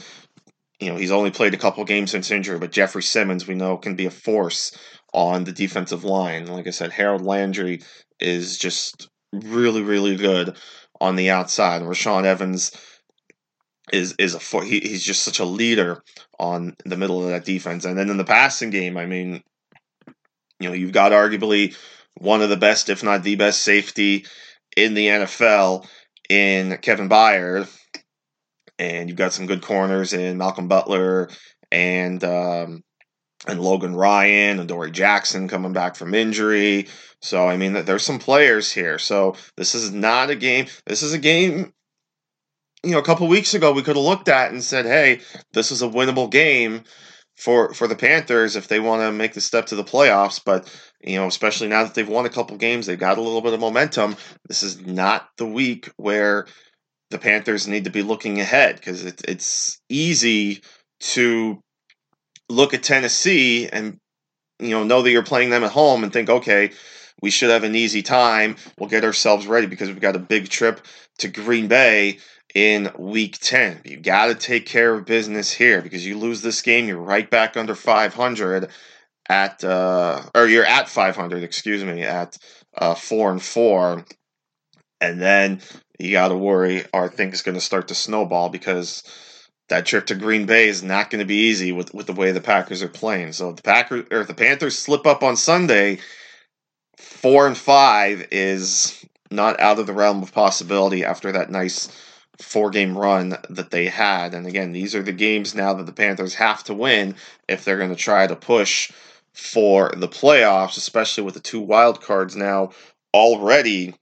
you 0.80 0.90
know, 0.90 0.96
he's 0.96 1.10
only 1.10 1.30
played 1.30 1.54
a 1.54 1.58
couple 1.58 1.84
games 1.84 2.10
since 2.10 2.30
injury, 2.30 2.58
but 2.58 2.70
Jeffrey 2.70 3.02
Simmons, 3.02 3.46
we 3.46 3.54
know, 3.54 3.76
can 3.76 3.96
be 3.96 4.06
a 4.06 4.10
force 4.10 4.76
on 5.12 5.44
the 5.44 5.52
defensive 5.52 6.04
line. 6.04 6.46
Like 6.46 6.66
I 6.66 6.70
said, 6.70 6.92
Harold 6.92 7.22
Landry 7.22 7.82
is 8.20 8.58
just 8.58 9.08
really, 9.32 9.82
really 9.82 10.16
good 10.16 10.56
on 11.00 11.16
the 11.16 11.30
outside. 11.30 11.82
And 11.82 11.90
Rashaan 11.90 12.24
Evans 12.24 12.72
is 13.92 14.14
is 14.18 14.34
a 14.34 14.60
he, 14.64 14.80
he's 14.80 15.02
just 15.02 15.22
such 15.22 15.40
a 15.40 15.44
leader 15.44 16.02
on 16.38 16.76
the 16.84 16.96
middle 16.96 17.22
of 17.22 17.30
that 17.30 17.44
defense. 17.44 17.84
And 17.84 17.98
then 17.98 18.10
in 18.10 18.16
the 18.16 18.24
passing 18.24 18.70
game, 18.70 18.96
I 18.96 19.06
mean, 19.06 19.42
you 20.60 20.68
know, 20.68 20.74
you've 20.74 20.92
got 20.92 21.12
arguably 21.12 21.74
one 22.18 22.42
of 22.42 22.50
the 22.50 22.56
best, 22.56 22.88
if 22.88 23.02
not 23.02 23.22
the 23.22 23.36
best, 23.36 23.62
safety 23.62 24.26
in 24.76 24.94
the 24.94 25.06
NFL 25.06 25.86
in 26.28 26.76
Kevin 26.78 27.08
Byard 27.08 27.68
and 28.78 29.08
you've 29.08 29.18
got 29.18 29.32
some 29.32 29.46
good 29.46 29.62
corners 29.62 30.12
in 30.12 30.38
Malcolm 30.38 30.68
Butler 30.68 31.28
and 31.72 32.22
um, 32.24 32.82
and 33.46 33.60
Logan 33.60 33.94
Ryan 33.94 34.60
and 34.60 34.70
Adoree' 34.70 34.90
Jackson 34.90 35.48
coming 35.48 35.72
back 35.72 35.96
from 35.96 36.14
injury. 36.14 36.88
So 37.20 37.48
I 37.48 37.56
mean, 37.56 37.72
there's 37.72 38.04
some 38.04 38.18
players 38.18 38.70
here. 38.70 38.98
So 38.98 39.36
this 39.56 39.74
is 39.74 39.92
not 39.92 40.30
a 40.30 40.36
game. 40.36 40.66
This 40.86 41.02
is 41.02 41.12
a 41.12 41.18
game. 41.18 41.72
You 42.84 42.92
know, 42.92 42.98
a 42.98 43.04
couple 43.04 43.26
weeks 43.26 43.54
ago 43.54 43.72
we 43.72 43.82
could 43.82 43.96
have 43.96 44.04
looked 44.04 44.28
at 44.28 44.52
and 44.52 44.62
said, 44.62 44.86
"Hey, 44.86 45.20
this 45.52 45.72
is 45.72 45.82
a 45.82 45.88
winnable 45.88 46.30
game 46.30 46.84
for 47.36 47.74
for 47.74 47.88
the 47.88 47.96
Panthers 47.96 48.54
if 48.54 48.68
they 48.68 48.80
want 48.80 49.02
to 49.02 49.12
make 49.12 49.34
the 49.34 49.40
step 49.40 49.66
to 49.66 49.76
the 49.76 49.84
playoffs." 49.84 50.40
But 50.44 50.72
you 51.00 51.16
know, 51.16 51.26
especially 51.26 51.68
now 51.68 51.84
that 51.84 51.94
they've 51.94 52.08
won 52.08 52.26
a 52.26 52.30
couple 52.30 52.56
games, 52.56 52.86
they've 52.86 52.98
got 52.98 53.18
a 53.18 53.22
little 53.22 53.40
bit 53.40 53.54
of 53.54 53.60
momentum. 53.60 54.16
This 54.48 54.62
is 54.62 54.84
not 54.84 55.28
the 55.36 55.46
week 55.46 55.90
where 55.96 56.46
the 57.10 57.18
Panthers 57.18 57.68
need 57.68 57.84
to 57.84 57.90
be 57.90 58.02
looking 58.02 58.40
ahead 58.40 58.76
because 58.76 59.04
it, 59.04 59.22
it's 59.26 59.80
easy 59.88 60.62
to 61.00 61.60
look 62.48 62.74
at 62.74 62.82
Tennessee 62.82 63.68
and 63.68 63.98
you 64.58 64.70
know 64.70 64.84
know 64.84 65.02
that 65.02 65.10
you're 65.10 65.22
playing 65.22 65.50
them 65.50 65.64
at 65.64 65.70
home 65.70 66.02
and 66.02 66.12
think, 66.12 66.28
okay, 66.28 66.70
we 67.22 67.30
should 67.30 67.50
have 67.50 67.64
an 67.64 67.74
easy 67.74 68.02
time. 68.02 68.56
We'll 68.78 68.88
get 68.88 69.04
ourselves 69.04 69.46
ready 69.46 69.66
because 69.66 69.88
we've 69.88 70.00
got 70.00 70.16
a 70.16 70.20
big 70.20 70.48
trip 70.48 70.80
to 71.18 71.28
Green 71.28 71.68
Bay 71.68 72.18
in 72.54 72.90
week 72.98 73.38
10. 73.40 73.82
You 73.84 73.98
got 73.98 74.26
to 74.26 74.34
take 74.34 74.66
care 74.66 74.94
of 74.94 75.04
business 75.04 75.52
here 75.52 75.82
because 75.82 76.06
you 76.06 76.18
lose 76.18 76.42
this 76.42 76.62
game, 76.62 76.88
you're 76.88 76.98
right 76.98 77.28
back 77.28 77.56
under 77.56 77.74
500 77.74 78.68
at 79.28 79.62
uh 79.64 80.22
or 80.34 80.46
you're 80.46 80.64
at 80.64 80.88
500, 80.88 81.42
excuse 81.42 81.84
me, 81.84 82.02
at 82.02 82.38
uh 82.76 82.94
4 82.94 83.32
and 83.32 83.42
4. 83.42 84.04
And 85.00 85.20
then 85.20 85.60
you 85.98 86.12
got 86.12 86.28
to 86.28 86.36
worry 86.36 86.84
are 86.92 87.08
things 87.08 87.42
going 87.42 87.54
to 87.54 87.60
start 87.60 87.88
to 87.88 87.94
snowball 87.94 88.48
because 88.48 89.02
that 89.68 89.86
trip 89.86 90.06
to 90.06 90.14
Green 90.14 90.46
Bay 90.46 90.68
is 90.68 90.82
not 90.82 91.10
going 91.10 91.18
to 91.20 91.26
be 91.26 91.48
easy 91.48 91.72
with, 91.72 91.92
with 91.92 92.06
the 92.06 92.12
way 92.12 92.32
the 92.32 92.40
Packers 92.40 92.82
are 92.82 92.88
playing. 92.88 93.32
So 93.32 93.50
if 93.50 93.56
the 93.56 93.62
Packers 93.62 94.06
or 94.10 94.20
if 94.22 94.26
the 94.26 94.34
Panthers 94.34 94.78
slip 94.78 95.06
up 95.06 95.22
on 95.22 95.36
Sunday, 95.36 95.98
four 96.96 97.46
and 97.46 97.56
five 97.56 98.26
is 98.30 99.04
not 99.30 99.60
out 99.60 99.78
of 99.78 99.86
the 99.86 99.92
realm 99.92 100.22
of 100.22 100.32
possibility 100.32 101.04
after 101.04 101.32
that 101.32 101.50
nice 101.50 101.88
four 102.40 102.70
game 102.70 102.96
run 102.96 103.36
that 103.50 103.70
they 103.70 103.86
had. 103.86 104.32
And 104.32 104.46
again, 104.46 104.72
these 104.72 104.94
are 104.94 105.02
the 105.02 105.12
games 105.12 105.54
now 105.54 105.74
that 105.74 105.86
the 105.86 105.92
Panthers 105.92 106.34
have 106.34 106.64
to 106.64 106.74
win 106.74 107.16
if 107.48 107.64
they're 107.64 107.78
going 107.78 107.90
to 107.90 107.96
try 107.96 108.26
to 108.26 108.36
push 108.36 108.90
for 109.38 109.92
the 109.96 110.08
playoffs, 110.08 110.76
especially 110.76 111.22
with 111.22 111.32
the 111.32 111.40
two 111.40 111.60
wild 111.60 112.02
cards 112.02 112.34
now 112.34 112.70
already 113.14 113.94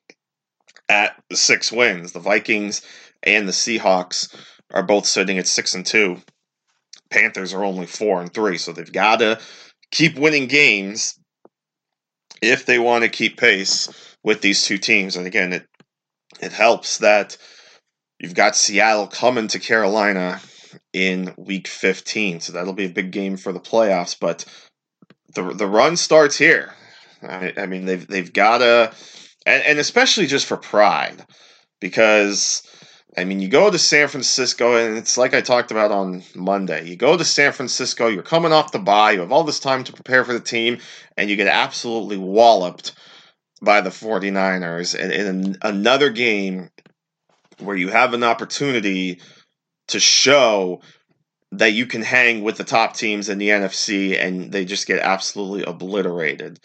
at 0.88 1.14
six 1.30 1.70
wins. 1.70 2.12
The 2.12 2.20
Vikings 2.20 2.80
and 3.22 3.46
the 3.46 3.52
Seahawks 3.52 4.34
are 4.72 4.82
both 4.82 5.04
sitting 5.04 5.36
at 5.36 5.46
six 5.46 5.74
and 5.74 5.84
two. 5.84 6.22
Panthers 7.10 7.52
are 7.52 7.62
only 7.62 7.86
four 7.86 8.22
and 8.22 8.32
three, 8.32 8.56
so 8.56 8.72
they've 8.72 8.90
got 8.90 9.18
to 9.18 9.38
keep 9.90 10.18
winning 10.18 10.46
games 10.46 11.18
if 12.40 12.64
they 12.64 12.78
want 12.78 13.04
to 13.04 13.10
keep 13.10 13.38
pace 13.38 14.16
with 14.24 14.40
these 14.40 14.64
two 14.64 14.78
teams. 14.78 15.16
And 15.16 15.26
again, 15.26 15.52
it 15.52 15.66
it 16.40 16.52
helps 16.52 16.98
that 16.98 17.36
you've 18.18 18.34
got 18.34 18.56
Seattle 18.56 19.06
coming 19.06 19.48
to 19.48 19.58
Carolina 19.58 20.40
in 20.94 21.34
week 21.36 21.68
15. 21.68 22.40
So 22.40 22.52
that'll 22.54 22.72
be 22.72 22.86
a 22.86 22.90
big 22.90 23.10
game 23.10 23.36
for 23.36 23.52
the 23.52 23.60
playoffs, 23.60 24.16
but 24.18 24.46
the 25.36 25.54
the 25.54 25.66
run 25.66 25.96
starts 25.96 26.36
here. 26.36 26.74
I, 27.22 27.52
I 27.56 27.66
mean, 27.66 27.84
they've 27.84 28.06
they've 28.06 28.32
got 28.32 28.58
to 28.58 28.92
and, 29.46 29.62
and 29.62 29.78
especially 29.78 30.26
just 30.26 30.46
for 30.46 30.56
pride 30.56 31.24
because 31.80 32.62
I 33.16 33.24
mean, 33.24 33.40
you 33.40 33.48
go 33.48 33.70
to 33.70 33.78
San 33.78 34.08
Francisco, 34.08 34.76
and 34.76 34.98
it's 34.98 35.16
like 35.16 35.32
I 35.32 35.40
talked 35.40 35.70
about 35.70 35.90
on 35.90 36.22
Monday. 36.34 36.86
You 36.86 36.96
go 36.96 37.16
to 37.16 37.24
San 37.24 37.52
Francisco, 37.52 38.08
you're 38.08 38.22
coming 38.22 38.52
off 38.52 38.72
the 38.72 38.78
bye, 38.78 39.12
you 39.12 39.20
have 39.20 39.32
all 39.32 39.44
this 39.44 39.60
time 39.60 39.84
to 39.84 39.92
prepare 39.92 40.24
for 40.24 40.34
the 40.34 40.40
team, 40.40 40.78
and 41.16 41.30
you 41.30 41.36
get 41.36 41.46
absolutely 41.46 42.18
walloped 42.18 42.92
by 43.62 43.80
the 43.80 43.90
49ers. 43.90 44.98
And 44.98 45.12
in 45.12 45.56
another 45.62 46.10
game 46.10 46.68
where 47.58 47.76
you 47.76 47.88
have 47.88 48.12
an 48.12 48.22
opportunity 48.22 49.20
to 49.88 49.98
show 49.98 50.82
that 51.52 51.72
you 51.72 51.86
can 51.86 52.02
hang 52.02 52.42
with 52.42 52.56
the 52.56 52.64
top 52.64 52.94
teams 52.94 53.28
in 53.28 53.38
the 53.38 53.48
NFC, 53.48 54.20
and 54.20 54.52
they 54.52 54.64
just 54.64 54.86
get 54.86 55.00
absolutely 55.00 55.64
obliterated. 55.64 56.58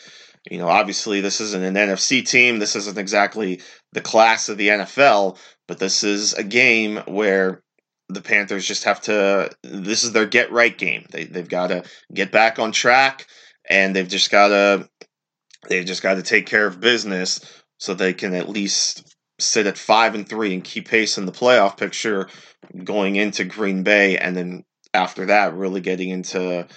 You 0.50 0.58
know, 0.58 0.68
obviously, 0.68 1.22
this 1.22 1.40
isn't 1.40 1.64
an 1.64 1.76
NFC 1.76 2.28
team. 2.28 2.60
This 2.60 2.76
isn't 2.76 2.98
exactly 2.98 3.62
the 3.94 4.02
class 4.02 4.50
of 4.50 4.58
the 4.58 4.70
NFL, 4.70 5.38
but 5.68 5.78
this 5.78 6.04
is 6.04 6.34
a 6.34 6.44
game 6.44 6.98
where 7.06 7.62
the 8.10 8.22
Panthers 8.22 8.68
just 8.68 8.86
have 8.86 9.02
to. 9.02 9.52
This 9.64 10.04
is 10.04 10.14
their 10.14 10.26
get 10.26 10.52
right 10.52 10.76
game. 10.76 11.06
They 11.12 11.26
they've 11.26 11.48
got 11.48 11.68
to 11.68 11.84
get 12.14 12.32
back 12.32 12.58
on 12.58 12.72
track, 12.72 13.28
and 13.70 13.96
they've 13.96 14.08
just 14.08 14.32
got 14.32 14.48
to 14.48 14.90
they've 15.70 15.86
just 15.86 16.02
got 16.02 16.16
to 16.16 16.24
take 16.24 16.48
care 16.48 16.66
of 16.66 16.80
business 16.80 17.40
so 17.78 17.94
they 17.94 18.14
can 18.14 18.34
at 18.34 18.50
least 18.50 19.16
sit 19.40 19.68
at 19.68 19.78
five 19.78 20.16
and 20.16 20.28
three 20.28 20.54
and 20.54 20.64
keep 20.64 20.88
pace 20.88 21.18
in 21.18 21.26
the 21.26 21.32
playoff 21.32 21.78
picture 21.78 22.28
going 22.84 23.16
into 23.16 23.44
Green 23.44 23.84
Bay, 23.84 24.18
and 24.18 24.36
then 24.36 24.64
after 24.94 25.28
that, 25.28 25.54
really 25.54 25.82
getting 25.82 26.10
into 26.10 26.68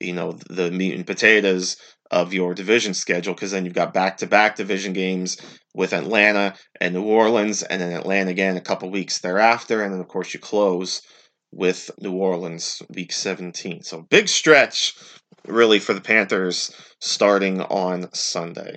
you 0.00 0.12
know 0.12 0.38
the 0.48 0.70
meat 0.70 0.94
and 0.94 1.06
potatoes 1.06 1.76
of 2.10 2.32
your 2.32 2.54
division 2.54 2.94
schedule 2.94 3.34
because 3.34 3.50
then 3.50 3.64
you've 3.64 3.74
got 3.74 3.92
back 3.92 4.18
to 4.18 4.26
back 4.26 4.56
division 4.56 4.92
games 4.92 5.36
with 5.74 5.92
Atlanta 5.92 6.54
and 6.80 6.94
New 6.94 7.04
Orleans, 7.04 7.62
and 7.62 7.80
then 7.80 7.92
Atlanta 7.92 8.30
again 8.30 8.56
a 8.56 8.62
couple 8.62 8.90
weeks 8.90 9.18
thereafter, 9.18 9.82
and 9.82 9.92
then 9.92 10.00
of 10.00 10.08
course 10.08 10.32
you 10.32 10.40
close 10.40 11.02
with 11.52 11.90
New 11.98 12.12
Orleans 12.12 12.82
week 12.90 13.12
17. 13.12 13.82
So 13.82 14.02
big 14.02 14.28
stretch 14.28 14.94
really 15.46 15.78
for 15.78 15.94
the 15.94 16.00
Panthers 16.00 16.74
starting 17.00 17.60
on 17.62 18.12
Sunday. 18.12 18.76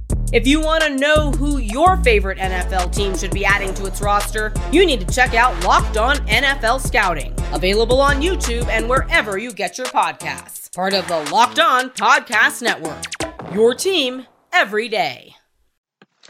If 0.33 0.47
you 0.47 0.61
want 0.61 0.81
to 0.83 0.95
know 0.95 1.31
who 1.31 1.57
your 1.57 1.97
favorite 1.97 2.37
NFL 2.37 2.95
team 2.95 3.17
should 3.17 3.31
be 3.31 3.43
adding 3.43 3.73
to 3.73 3.85
its 3.85 3.99
roster, 3.99 4.53
you 4.71 4.85
need 4.85 5.05
to 5.05 5.13
check 5.13 5.33
out 5.33 5.61
Locked 5.65 5.97
On 5.97 6.15
NFL 6.19 6.79
Scouting, 6.79 7.35
available 7.51 7.99
on 7.99 8.21
YouTube 8.21 8.65
and 8.69 8.87
wherever 8.87 9.37
you 9.37 9.51
get 9.51 9.77
your 9.77 9.87
podcasts. 9.87 10.73
Part 10.73 10.93
of 10.93 11.05
the 11.09 11.19
Locked 11.33 11.59
On 11.59 11.89
Podcast 11.89 12.61
Network. 12.61 13.03
Your 13.53 13.75
team 13.75 14.25
every 14.53 14.87
day. 14.87 15.35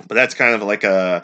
But 0.07 0.15
that's 0.15 0.33
kind 0.33 0.55
of 0.55 0.63
like 0.63 0.83
a 0.83 1.23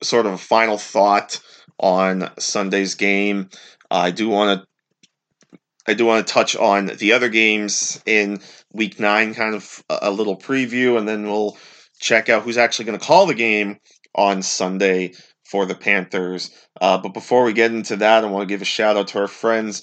sort 0.00 0.26
of 0.26 0.34
a 0.34 0.38
final 0.38 0.78
thought 0.78 1.40
on 1.80 2.30
Sunday's 2.38 2.94
game. 2.94 3.50
I 3.90 4.12
do 4.12 4.28
want 4.28 4.60
to 4.60 5.58
I 5.88 5.94
do 5.94 6.06
want 6.06 6.24
to 6.24 6.32
touch 6.32 6.54
on 6.54 6.86
the 6.86 7.14
other 7.14 7.28
games 7.28 8.00
in 8.06 8.40
week 8.72 9.00
nine, 9.00 9.34
kind 9.34 9.56
of 9.56 9.82
a 9.88 10.12
little 10.12 10.36
preview, 10.36 10.98
and 10.98 11.08
then 11.08 11.24
we'll 11.24 11.56
check 11.98 12.28
out 12.28 12.42
who's 12.42 12.58
actually 12.58 12.86
going 12.86 12.98
to 12.98 13.04
call 13.04 13.26
the 13.26 13.34
game 13.34 13.78
on 14.14 14.42
Sunday 14.42 15.12
for 15.44 15.66
the 15.66 15.74
Panthers. 15.74 16.50
Uh, 16.80 16.98
but 16.98 17.14
before 17.14 17.44
we 17.44 17.52
get 17.52 17.72
into 17.72 17.96
that, 17.96 18.24
I 18.24 18.26
want 18.28 18.42
to 18.42 18.52
give 18.52 18.62
a 18.62 18.66
shout 18.66 18.96
out 18.96 19.08
to 19.08 19.20
our 19.20 19.28
friends 19.28 19.82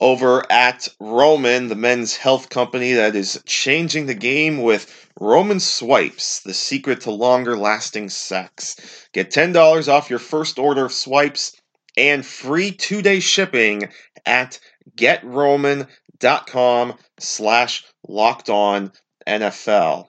over 0.00 0.50
at 0.50 0.88
Roman, 0.98 1.68
the 1.68 1.74
men's 1.74 2.16
health 2.16 2.48
company 2.50 2.94
that 2.94 3.14
is 3.14 3.42
changing 3.46 4.06
the 4.06 4.14
game 4.14 4.62
with 4.62 5.08
Roman 5.20 5.60
Swipes, 5.60 6.40
the 6.40 6.54
secret 6.54 7.02
to 7.02 7.10
longer 7.10 7.56
lasting 7.56 8.08
sex. 8.08 9.08
Get 9.12 9.30
$10 9.30 9.88
off 9.88 10.10
your 10.10 10.18
first 10.18 10.58
order 10.58 10.86
of 10.86 10.92
swipes 10.92 11.54
and 11.96 12.26
free 12.26 12.72
two-day 12.72 13.20
shipping 13.20 13.88
at 14.26 14.58
getroman.com 14.96 16.94
slash 17.18 17.84
locked 18.08 18.50
on 18.50 18.90
NFL 19.26 20.08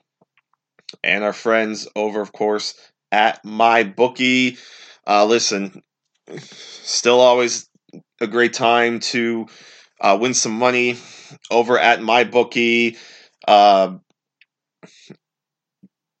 and 1.02 1.24
our 1.24 1.32
friends 1.32 1.88
over, 1.96 2.20
of 2.20 2.32
course, 2.32 2.74
at 3.12 3.44
my 3.44 3.82
bookie. 3.82 4.58
Uh, 5.06 5.24
listen, 5.24 5.82
still 6.38 7.20
always 7.20 7.68
a 8.20 8.26
great 8.26 8.52
time 8.52 9.00
to 9.00 9.46
uh, 10.00 10.16
win 10.20 10.34
some 10.34 10.52
money 10.52 10.96
over 11.50 11.78
at 11.78 12.02
my 12.02 12.24
bookie. 12.24 12.96
Uh, 13.46 13.96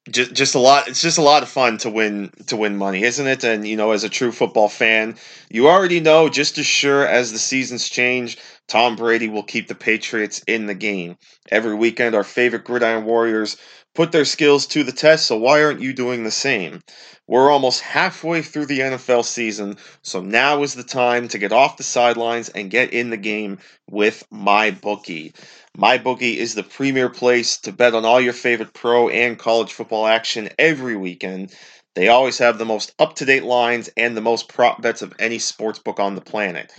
just 0.08 0.32
just 0.32 0.54
a 0.54 0.58
lot 0.60 0.86
it's 0.86 1.02
just 1.02 1.18
a 1.18 1.22
lot 1.22 1.42
of 1.42 1.48
fun 1.48 1.78
to 1.78 1.90
win 1.90 2.30
to 2.46 2.56
win 2.56 2.76
money 2.76 3.02
isn't 3.02 3.26
it 3.26 3.42
and 3.42 3.66
you 3.66 3.76
know 3.76 3.90
as 3.90 4.04
a 4.04 4.08
true 4.08 4.30
football 4.30 4.68
fan 4.68 5.16
you 5.50 5.66
already 5.66 5.98
know 5.98 6.28
just 6.28 6.58
as 6.58 6.66
sure 6.66 7.04
as 7.04 7.32
the 7.32 7.40
seasons 7.40 7.88
change 7.88 8.38
Tom 8.68 8.96
Brady 8.96 9.28
will 9.28 9.44
keep 9.44 9.68
the 9.68 9.74
Patriots 9.74 10.42
in 10.46 10.66
the 10.66 10.74
game. 10.74 11.16
Every 11.50 11.74
weekend, 11.74 12.14
our 12.14 12.24
favorite 12.24 12.64
Gridiron 12.64 13.04
Warriors 13.04 13.56
put 13.96 14.12
their 14.12 14.26
skills 14.26 14.66
to 14.68 14.84
the 14.84 14.92
test, 14.92 15.26
so 15.26 15.38
why 15.38 15.64
aren't 15.64 15.80
you 15.80 15.92
doing 15.92 16.22
the 16.22 16.30
same? 16.30 16.82
We're 17.26 17.50
almost 17.50 17.80
halfway 17.80 18.42
through 18.42 18.66
the 18.66 18.80
NFL 18.80 19.24
season, 19.24 19.78
so 20.02 20.20
now 20.20 20.62
is 20.62 20.74
the 20.74 20.84
time 20.84 21.26
to 21.28 21.38
get 21.38 21.50
off 21.50 21.78
the 21.78 21.82
sidelines 21.82 22.50
and 22.50 22.70
get 22.70 22.92
in 22.92 23.10
the 23.10 23.16
game 23.16 23.58
with 23.90 24.22
MyBookie. 24.32 25.34
MyBookie 25.76 26.36
is 26.36 26.54
the 26.54 26.62
premier 26.62 27.08
place 27.08 27.56
to 27.58 27.72
bet 27.72 27.94
on 27.94 28.04
all 28.04 28.20
your 28.20 28.32
favorite 28.32 28.74
pro 28.74 29.08
and 29.08 29.38
college 29.38 29.72
football 29.72 30.06
action 30.06 30.50
every 30.58 30.96
weekend. 30.96 31.52
They 31.94 32.08
always 32.08 32.38
have 32.38 32.58
the 32.58 32.66
most 32.66 32.94
up 32.98 33.16
to 33.16 33.24
date 33.24 33.44
lines 33.44 33.90
and 33.96 34.16
the 34.16 34.20
most 34.20 34.48
prop 34.48 34.82
bets 34.82 35.02
of 35.02 35.14
any 35.18 35.38
sports 35.38 35.78
book 35.78 35.98
on 35.98 36.14
the 36.14 36.20
planet. 36.20 36.70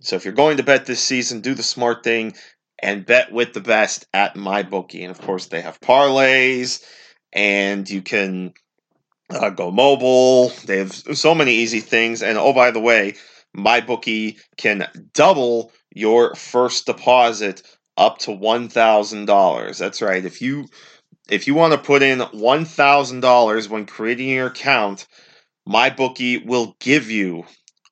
So 0.00 0.16
if 0.16 0.24
you're 0.24 0.34
going 0.34 0.58
to 0.58 0.62
bet 0.62 0.84
this 0.84 1.02
season, 1.02 1.40
do 1.40 1.54
the 1.54 1.62
smart 1.62 2.04
thing 2.04 2.34
and 2.78 3.06
bet 3.06 3.32
with 3.32 3.52
the 3.52 3.60
best 3.60 4.06
at 4.12 4.34
MyBookie. 4.34 5.02
And 5.02 5.10
of 5.10 5.20
course, 5.20 5.46
they 5.46 5.62
have 5.62 5.80
parlays 5.80 6.84
and 7.32 7.88
you 7.88 8.02
can 8.02 8.52
uh, 9.30 9.50
go 9.50 9.70
mobile. 9.70 10.50
They 10.66 10.78
have 10.78 10.92
so 10.92 11.34
many 11.34 11.54
easy 11.54 11.80
things. 11.80 12.22
And 12.22 12.38
oh, 12.38 12.52
by 12.52 12.70
the 12.70 12.80
way, 12.80 13.16
MyBookie 13.56 14.38
can 14.56 14.86
double 15.14 15.72
your 15.94 16.34
first 16.34 16.86
deposit 16.86 17.62
up 17.96 18.18
to 18.18 18.32
one 18.32 18.68
thousand 18.68 19.24
dollars. 19.24 19.78
That's 19.78 20.02
right. 20.02 20.24
If 20.24 20.42
you 20.42 20.66
if 21.30 21.46
you 21.46 21.54
want 21.54 21.72
to 21.72 21.78
put 21.78 22.02
in 22.02 22.20
one 22.20 22.64
thousand 22.64 23.20
dollars 23.20 23.68
when 23.68 23.86
creating 23.86 24.28
your 24.28 24.48
account, 24.48 25.06
MyBookie 25.66 26.44
will 26.44 26.76
give 26.80 27.10
you 27.10 27.44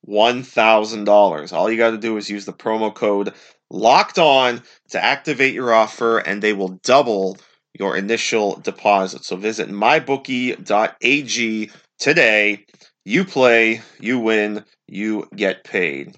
one 0.03 0.43
thousand 0.43 1.05
dollars. 1.05 1.53
All 1.53 1.71
you 1.71 1.79
got 1.79 1.93
to 1.93 1.99
do 1.99 2.17
is 2.19 2.29
use 2.29 2.45
the 2.45 2.53
promo 2.53 2.95
code 2.95 3.33
Locked 3.75 4.21
On 4.21 4.63
to 4.91 5.05
activate 5.05 5.53
your 5.53 5.75
offer, 5.75 6.19
and 6.19 6.41
they 6.41 6.53
will 6.53 6.79
double 6.85 7.37
your 7.77 7.97
initial 7.97 8.61
deposit. 8.61 9.25
So 9.25 9.35
visit 9.35 9.69
mybookie.ag 9.69 11.71
today. 11.99 12.67
You 13.05 13.25
play, 13.25 13.83
you 13.99 14.21
win, 14.21 14.65
you 14.87 15.29
get 15.35 15.65
paid. 15.65 16.15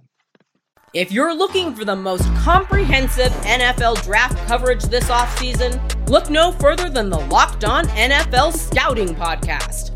If 0.92 1.10
you're 1.10 1.34
looking 1.34 1.74
for 1.74 1.86
the 1.86 1.96
most 1.96 2.24
comprehensive 2.36 3.32
NFL 3.44 4.04
draft 4.04 4.36
coverage 4.46 4.84
this 4.84 5.08
offseason, 5.08 5.80
look 6.10 6.28
no 6.28 6.52
further 6.52 6.90
than 6.90 7.08
the 7.08 7.20
Locked 7.20 7.64
On 7.64 7.86
NFL 7.86 8.52
Scouting 8.52 9.14
Podcast. 9.14 9.95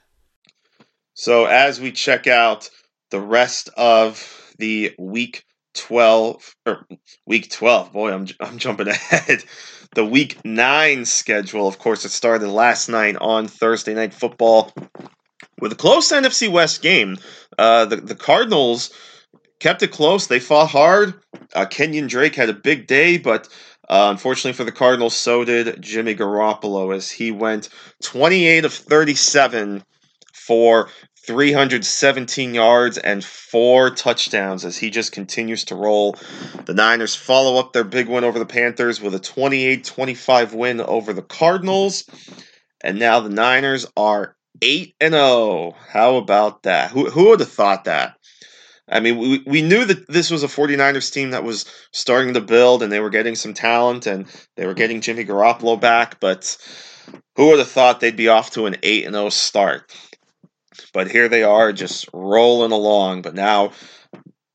So 1.21 1.45
as 1.45 1.79
we 1.79 1.91
check 1.91 2.25
out 2.25 2.67
the 3.11 3.19
rest 3.19 3.69
of 3.77 4.55
the 4.57 4.95
week 4.97 5.45
12 5.75 6.55
or 6.65 6.87
week 7.27 7.51
12, 7.51 7.93
boy, 7.93 8.11
I'm 8.11 8.25
I'm 8.39 8.57
jumping 8.57 8.87
ahead. 8.87 9.43
The 9.93 10.03
week 10.03 10.43
9 10.43 11.05
schedule, 11.05 11.67
of 11.67 11.77
course, 11.77 12.05
it 12.05 12.09
started 12.09 12.47
last 12.47 12.89
night 12.89 13.17
on 13.17 13.47
Thursday 13.47 13.93
night 13.93 14.15
football 14.15 14.73
with 15.59 15.71
a 15.71 15.75
close 15.75 16.11
NFC 16.11 16.51
West 16.51 16.81
game. 16.81 17.17
Uh, 17.55 17.85
the 17.85 17.97
the 17.97 18.15
Cardinals 18.15 18.89
kept 19.59 19.83
it 19.83 19.91
close. 19.91 20.25
They 20.25 20.39
fought 20.39 20.71
hard. 20.71 21.13
Uh, 21.53 21.67
Kenyan 21.67 22.09
Drake 22.09 22.33
had 22.33 22.49
a 22.49 22.53
big 22.53 22.87
day, 22.87 23.19
but 23.19 23.47
uh, 23.87 24.07
unfortunately 24.09 24.53
for 24.53 24.63
the 24.63 24.71
Cardinals, 24.71 25.15
so 25.15 25.45
did 25.45 25.83
Jimmy 25.83 26.15
Garoppolo 26.15 26.95
as 26.95 27.11
he 27.11 27.29
went 27.29 27.69
28 28.01 28.65
of 28.65 28.73
37 28.73 29.83
for 30.51 30.89
317 31.25 32.53
yards 32.53 32.97
and 32.97 33.23
four 33.23 33.91
touchdowns 33.91 34.65
as 34.65 34.77
he 34.77 34.89
just 34.89 35.11
continues 35.11 35.65
to 35.65 35.75
roll. 35.75 36.15
The 36.65 36.73
Niners 36.73 37.15
follow 37.15 37.59
up 37.59 37.73
their 37.73 37.83
big 37.83 38.07
win 38.07 38.23
over 38.23 38.39
the 38.39 38.45
Panthers 38.45 38.99
with 38.99 39.13
a 39.13 39.19
28 39.19 39.83
25 39.83 40.53
win 40.53 40.81
over 40.81 41.13
the 41.13 41.21
Cardinals. 41.21 42.05
And 42.83 42.97
now 42.97 43.19
the 43.19 43.29
Niners 43.29 43.85
are 43.95 44.35
8 44.61 44.95
and 44.99 45.13
0. 45.13 45.75
How 45.89 46.15
about 46.15 46.63
that? 46.63 46.91
Who, 46.91 47.09
who 47.09 47.29
would 47.29 47.39
have 47.39 47.51
thought 47.51 47.85
that? 47.85 48.15
I 48.89 48.99
mean, 48.99 49.17
we, 49.17 49.43
we 49.45 49.61
knew 49.61 49.85
that 49.85 50.07
this 50.07 50.31
was 50.31 50.43
a 50.43 50.47
49ers 50.47 51.13
team 51.13 51.31
that 51.31 51.43
was 51.43 51.65
starting 51.93 52.33
to 52.33 52.41
build 52.41 52.83
and 52.83 52.91
they 52.91 52.99
were 52.99 53.09
getting 53.09 53.35
some 53.35 53.53
talent 53.53 54.05
and 54.05 54.25
they 54.57 54.65
were 54.65 54.73
getting 54.73 55.01
Jimmy 55.01 55.23
Garoppolo 55.23 55.79
back, 55.79 56.19
but 56.19 56.57
who 57.35 57.47
would 57.47 57.59
have 57.59 57.69
thought 57.69 57.99
they'd 57.99 58.17
be 58.17 58.27
off 58.27 58.51
to 58.51 58.65
an 58.65 58.75
8 58.83 59.05
and 59.05 59.15
0 59.15 59.29
start? 59.29 59.95
But 60.93 61.11
here 61.11 61.29
they 61.29 61.43
are 61.43 61.73
just 61.73 62.07
rolling 62.13 62.71
along. 62.71 63.21
But 63.21 63.35
now, 63.35 63.71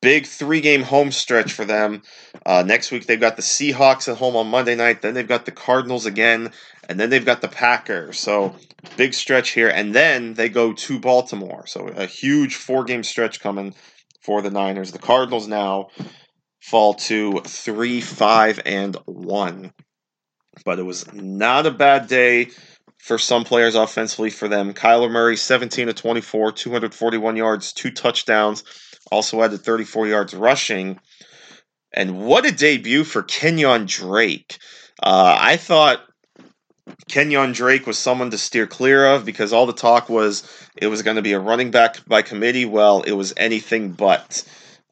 big 0.00 0.26
three 0.26 0.61
game 0.61 0.83
home 0.83 1.11
stretch 1.11 1.52
for 1.52 1.64
them. 1.64 2.02
Uh, 2.44 2.62
next 2.66 2.90
week, 2.90 3.07
they've 3.07 3.20
got 3.20 3.37
the 3.37 3.42
Seahawks 3.42 4.11
at 4.11 4.18
home 4.18 4.37
on 4.37 4.48
Monday 4.48 4.74
night. 4.74 5.02
Then 5.02 5.14
they've 5.14 5.26
got 5.26 5.44
the 5.44 5.52
Cardinals 5.52 6.07
again. 6.07 6.52
And 6.88 7.00
then 7.00 7.11
they've 7.11 7.24
got 7.24 7.40
the 7.40 7.48
Packers. 7.48 8.18
So, 8.18 8.55
big 8.96 9.14
stretch 9.14 9.50
here. 9.50 9.68
And 9.68 9.94
then 9.94 10.35
they 10.35 10.48
go 10.48 10.72
to 10.72 11.00
Baltimore. 11.00 11.66
So, 11.66 11.88
a 11.88 12.07
huge 12.07 12.55
four 12.57 12.85
game 12.85 13.02
stretch 13.02 13.40
coming 13.40 13.74
for 14.20 14.42
the 14.42 14.50
Niners. 14.50 14.92
The 14.92 14.98
Cardinals 14.98 15.48
now 15.48 15.88
fall 16.61 16.94
to 16.94 17.40
3 17.44 18.00
5 18.00 18.61
and 18.66 18.96
1. 19.07 19.72
But 20.64 20.79
it 20.79 20.83
was 20.83 21.12
not 21.12 21.66
a 21.66 21.70
bad 21.70 22.09
day 22.09 22.48
for 23.06 23.18
some 23.18 23.44
players 23.44 23.76
offensively 23.76 24.30
for 24.30 24.48
them. 24.48 24.74
Kyler 24.74 25.08
Murray, 25.08 25.36
17 25.36 25.86
to 25.86 25.92
24, 25.92 26.50
241 26.50 27.36
yards, 27.36 27.72
two 27.72 27.92
touchdowns, 27.92 28.64
also 29.12 29.40
added 29.44 29.60
34 29.60 30.08
yards 30.08 30.34
rushing. 30.34 30.98
And 31.92 32.26
what 32.26 32.44
a 32.44 32.50
debut 32.50 33.04
for 33.04 33.22
Kenyan 33.22 33.86
Drake. 33.86 34.58
Uh, 35.00 35.38
I 35.40 35.56
thought 35.56 36.00
Kenyan 37.08 37.54
Drake 37.54 37.86
was 37.86 37.96
someone 37.96 38.32
to 38.32 38.38
steer 38.38 38.66
clear 38.66 39.06
of 39.06 39.24
because 39.24 39.52
all 39.52 39.66
the 39.66 39.72
talk 39.72 40.08
was 40.08 40.42
it 40.76 40.88
was 40.88 41.02
going 41.02 41.14
to 41.14 41.22
be 41.22 41.32
a 41.32 41.38
running 41.38 41.70
back 41.70 42.04
by 42.08 42.22
committee. 42.22 42.64
Well, 42.64 43.02
it 43.02 43.12
was 43.12 43.32
anything 43.36 43.92
but. 43.92 44.42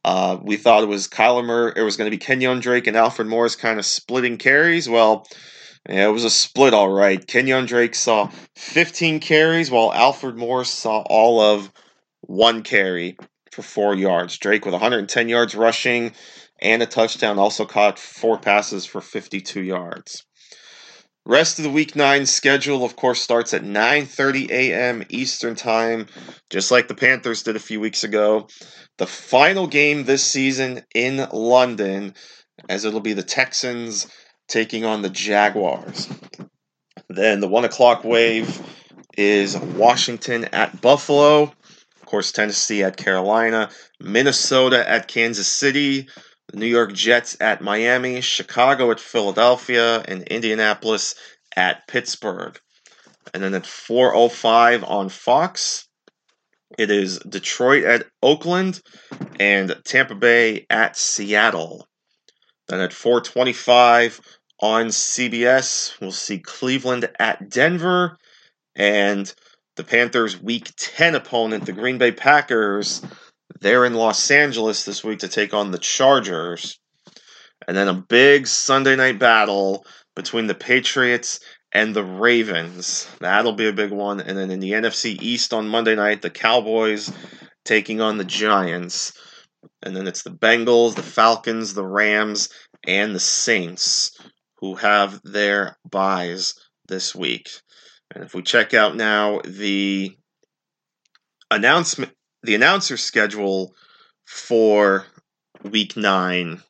Uh, 0.04 0.38
we 0.40 0.56
thought 0.56 0.84
it 0.84 0.88
was 0.88 1.08
Kyler 1.08 1.44
Murray, 1.44 1.72
it 1.74 1.82
was 1.82 1.96
going 1.96 2.08
to 2.08 2.16
be 2.16 2.24
Kenyan 2.24 2.60
Drake 2.60 2.86
and 2.86 2.96
Alfred 2.96 3.26
Morris 3.26 3.56
kind 3.56 3.80
of 3.80 3.84
splitting 3.84 4.38
carries. 4.38 4.88
Well, 4.88 5.26
yeah, 5.88 6.06
it 6.08 6.12
was 6.12 6.24
a 6.24 6.30
split, 6.30 6.72
all 6.72 6.88
right. 6.90 7.24
Kenyan 7.24 7.66
Drake 7.66 7.94
saw 7.94 8.30
15 8.56 9.20
carries, 9.20 9.70
while 9.70 9.92
Alfred 9.92 10.36
Morris 10.36 10.70
saw 10.70 11.02
all 11.02 11.40
of 11.40 11.70
one 12.22 12.62
carry 12.62 13.16
for 13.52 13.62
four 13.62 13.94
yards. 13.94 14.38
Drake 14.38 14.64
with 14.64 14.72
110 14.72 15.28
yards 15.28 15.54
rushing 15.54 16.12
and 16.60 16.82
a 16.82 16.86
touchdown, 16.86 17.38
also 17.38 17.66
caught 17.66 17.98
four 17.98 18.38
passes 18.38 18.86
for 18.86 19.00
52 19.00 19.62
yards. 19.62 20.24
Rest 21.26 21.58
of 21.58 21.64
the 21.64 21.70
week 21.70 21.96
nine 21.96 22.26
schedule, 22.26 22.84
of 22.84 22.96
course, 22.96 23.20
starts 23.20 23.54
at 23.54 23.62
9:30 23.62 24.50
a.m. 24.50 25.02
Eastern 25.08 25.54
time, 25.54 26.06
just 26.50 26.70
like 26.70 26.86
the 26.86 26.94
Panthers 26.94 27.42
did 27.42 27.56
a 27.56 27.60
few 27.60 27.80
weeks 27.80 28.04
ago. 28.04 28.48
The 28.98 29.06
final 29.06 29.66
game 29.66 30.04
this 30.04 30.22
season 30.22 30.82
in 30.94 31.26
London, 31.32 32.14
as 32.68 32.84
it'll 32.84 33.00
be 33.00 33.14
the 33.14 33.22
Texans 33.22 34.06
taking 34.48 34.84
on 34.84 35.02
the 35.02 35.10
Jaguars. 35.10 36.08
Then 37.08 37.40
the 37.40 37.48
one 37.48 37.64
o'clock 37.64 38.04
wave 38.04 38.60
is 39.16 39.56
Washington 39.56 40.44
at 40.46 40.80
Buffalo. 40.80 41.42
Of 41.42 42.06
course, 42.06 42.32
Tennessee 42.32 42.82
at 42.82 42.96
Carolina, 42.96 43.70
Minnesota 44.00 44.88
at 44.88 45.08
Kansas 45.08 45.48
City, 45.48 46.08
the 46.48 46.58
New 46.58 46.66
York 46.66 46.92
Jets 46.92 47.36
at 47.40 47.62
Miami, 47.62 48.20
Chicago 48.20 48.90
at 48.90 49.00
Philadelphia, 49.00 50.00
and 50.00 50.22
Indianapolis 50.24 51.14
at 51.56 51.86
Pittsburgh. 51.88 52.58
And 53.32 53.42
then 53.42 53.54
at 53.54 53.64
4:05 53.64 54.84
on 54.88 55.08
Fox, 55.08 55.88
it 56.78 56.90
is 56.90 57.18
Detroit 57.20 57.84
at 57.84 58.06
Oakland 58.22 58.80
and 59.40 59.76
Tampa 59.84 60.14
Bay 60.14 60.66
at 60.68 60.96
Seattle. 60.96 61.88
Then 62.68 62.80
at 62.80 62.92
425 62.92 64.20
on 64.60 64.86
CBS, 64.86 66.00
we'll 66.00 66.12
see 66.12 66.38
Cleveland 66.38 67.08
at 67.18 67.50
Denver 67.50 68.16
and 68.74 69.32
the 69.76 69.84
Panthers' 69.84 70.40
Week 70.40 70.70
10 70.76 71.14
opponent, 71.14 71.66
the 71.66 71.72
Green 71.72 71.98
Bay 71.98 72.12
Packers. 72.12 73.02
They're 73.60 73.84
in 73.84 73.94
Los 73.94 74.30
Angeles 74.30 74.84
this 74.84 75.04
week 75.04 75.20
to 75.20 75.28
take 75.28 75.52
on 75.52 75.70
the 75.70 75.78
Chargers. 75.78 76.78
And 77.66 77.76
then 77.76 77.88
a 77.88 77.94
big 77.94 78.46
Sunday 78.46 78.96
night 78.96 79.18
battle 79.18 79.84
between 80.14 80.46
the 80.46 80.54
Patriots 80.54 81.40
and 81.72 81.94
the 81.94 82.04
Ravens. 82.04 83.08
That'll 83.20 83.54
be 83.54 83.68
a 83.68 83.72
big 83.72 83.90
one. 83.90 84.20
And 84.20 84.38
then 84.38 84.50
in 84.50 84.60
the 84.60 84.72
NFC 84.72 85.20
East 85.20 85.52
on 85.52 85.68
Monday 85.68 85.96
night, 85.96 86.22
the 86.22 86.30
Cowboys 86.30 87.12
taking 87.64 88.00
on 88.00 88.18
the 88.18 88.24
Giants. 88.24 89.12
And 89.84 89.94
then 89.94 90.08
it's 90.08 90.22
the 90.22 90.30
Bengals, 90.30 90.94
the 90.94 91.02
Falcons, 91.02 91.74
the 91.74 91.84
Rams, 91.84 92.48
and 92.86 93.14
the 93.14 93.20
Saints 93.20 94.18
who 94.56 94.76
have 94.76 95.20
their 95.22 95.76
byes 95.88 96.54
this 96.88 97.14
week. 97.14 97.50
And 98.14 98.24
if 98.24 98.34
we 98.34 98.42
check 98.42 98.72
out 98.72 98.96
now 98.96 99.40
the 99.44 100.16
announcement, 101.50 102.12
the 102.42 102.54
announcer 102.54 102.96
schedule 102.96 103.74
for 104.26 105.04
week 105.62 105.98
nine, 105.98 106.62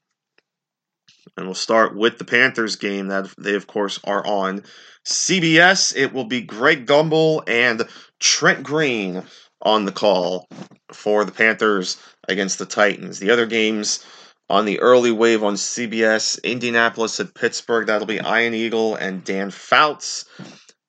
and 1.37 1.47
we'll 1.47 1.55
start 1.55 1.97
with 1.97 2.19
the 2.19 2.25
Panthers 2.25 2.77
game 2.77 3.09
that 3.09 3.33
they, 3.39 3.55
of 3.55 3.69
course, 3.69 4.01
are 4.05 4.27
on. 4.27 4.65
CBS, 5.07 5.95
it 5.97 6.13
will 6.13 6.25
be 6.25 6.41
Greg 6.41 6.87
Gumbel 6.87 7.43
and 7.47 7.87
Trent 8.19 8.65
Green 8.65 9.23
on 9.63 9.85
the 9.85 9.93
call 9.93 10.49
for 10.93 11.25
the 11.25 11.33
Panthers 11.33 11.97
against 12.29 12.59
the 12.59 12.67
Titans. 12.67 13.19
The 13.19 13.31
other 13.31 13.47
games 13.47 14.05
on 14.51 14.65
the 14.65 14.81
early 14.81 15.11
wave 15.11 15.43
on 15.43 15.55
CBS, 15.55 16.43
Indianapolis 16.43 17.19
at 17.21 17.35
Pittsburgh, 17.35 17.87
that'll 17.87 18.07
be 18.07 18.21
Ian 18.21 18.55
Eagle 18.55 18.95
and 18.95 19.25
Dan 19.25 19.51
Fouts. 19.51 20.27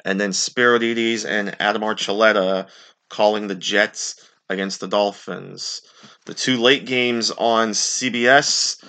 And 0.03 0.19
then 0.19 0.33
Spero 0.33 0.77
Dedes 0.77 1.25
and 1.25 1.55
Adam 1.59 1.81
Archuleta 1.81 2.67
calling 3.09 3.47
the 3.47 3.55
Jets 3.55 4.29
against 4.49 4.79
the 4.79 4.87
Dolphins. 4.87 5.81
The 6.25 6.33
two 6.33 6.57
late 6.57 6.85
games 6.85 7.31
on 7.31 7.71
CBS, 7.71 8.83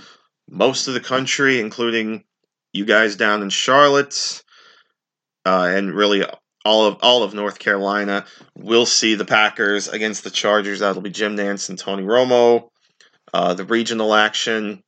most 0.49 0.89
of 0.89 0.95
the 0.95 1.01
country, 1.01 1.61
including 1.61 2.25
you 2.73 2.85
guys 2.85 3.17
down 3.17 3.43
in 3.43 3.51
Charlotte, 3.51 4.43
uh, 5.47 5.71
and 5.71 5.95
really 5.95 6.25
all 6.66 6.87
of 6.87 6.98
all 7.02 7.22
of 7.22 7.33
North 7.33 7.59
Carolina, 7.59 8.26
will 8.57 8.87
see 8.87 9.14
the 9.14 9.24
Packers 9.24 9.88
against 9.88 10.24
the 10.24 10.31
Chargers. 10.31 10.81
That'll 10.81 11.02
be 11.02 11.11
Jim 11.11 11.37
Nantz 11.37 11.68
and 11.68 11.79
Tony 11.79 12.02
Romo. 12.02 12.68
Uh, 13.33 13.55
the 13.55 13.64
regional 13.64 14.14
action 14.14 14.83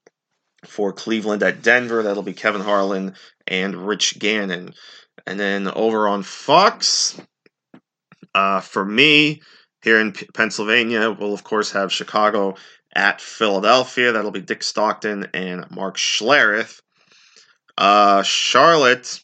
for 0.65 0.93
Cleveland 0.93 1.43
at 1.43 1.63
Denver, 1.63 2.03
that'll 2.03 2.23
be 2.23 2.33
Kevin 2.33 2.63
Harlan 2.63 3.15
and 3.47 3.87
Rich 3.87 4.19
Gannon. 4.19 4.75
And 5.27 5.39
then 5.39 5.69
over 5.69 6.09
on 6.09 6.23
Fox, 6.23 7.21
uh, 8.35 8.61
for 8.61 8.85
me, 8.85 9.43
here 9.83 10.01
in 10.01 10.13
P- 10.13 10.27
Pennsylvania, 10.35 11.11
we'll 11.11 11.35
of 11.35 11.45
course 11.45 11.73
have 11.73 11.93
Chicago 11.93 12.57
at 12.95 13.21
Philadelphia. 13.21 14.13
That'll 14.13 14.31
be 14.31 14.41
Dick 14.41 14.63
Stockton 14.63 15.29
and 15.33 15.71
Mark 15.71 15.97
Schlereth. 15.97 16.81
Uh, 17.77 18.23
Charlotte 18.25 19.23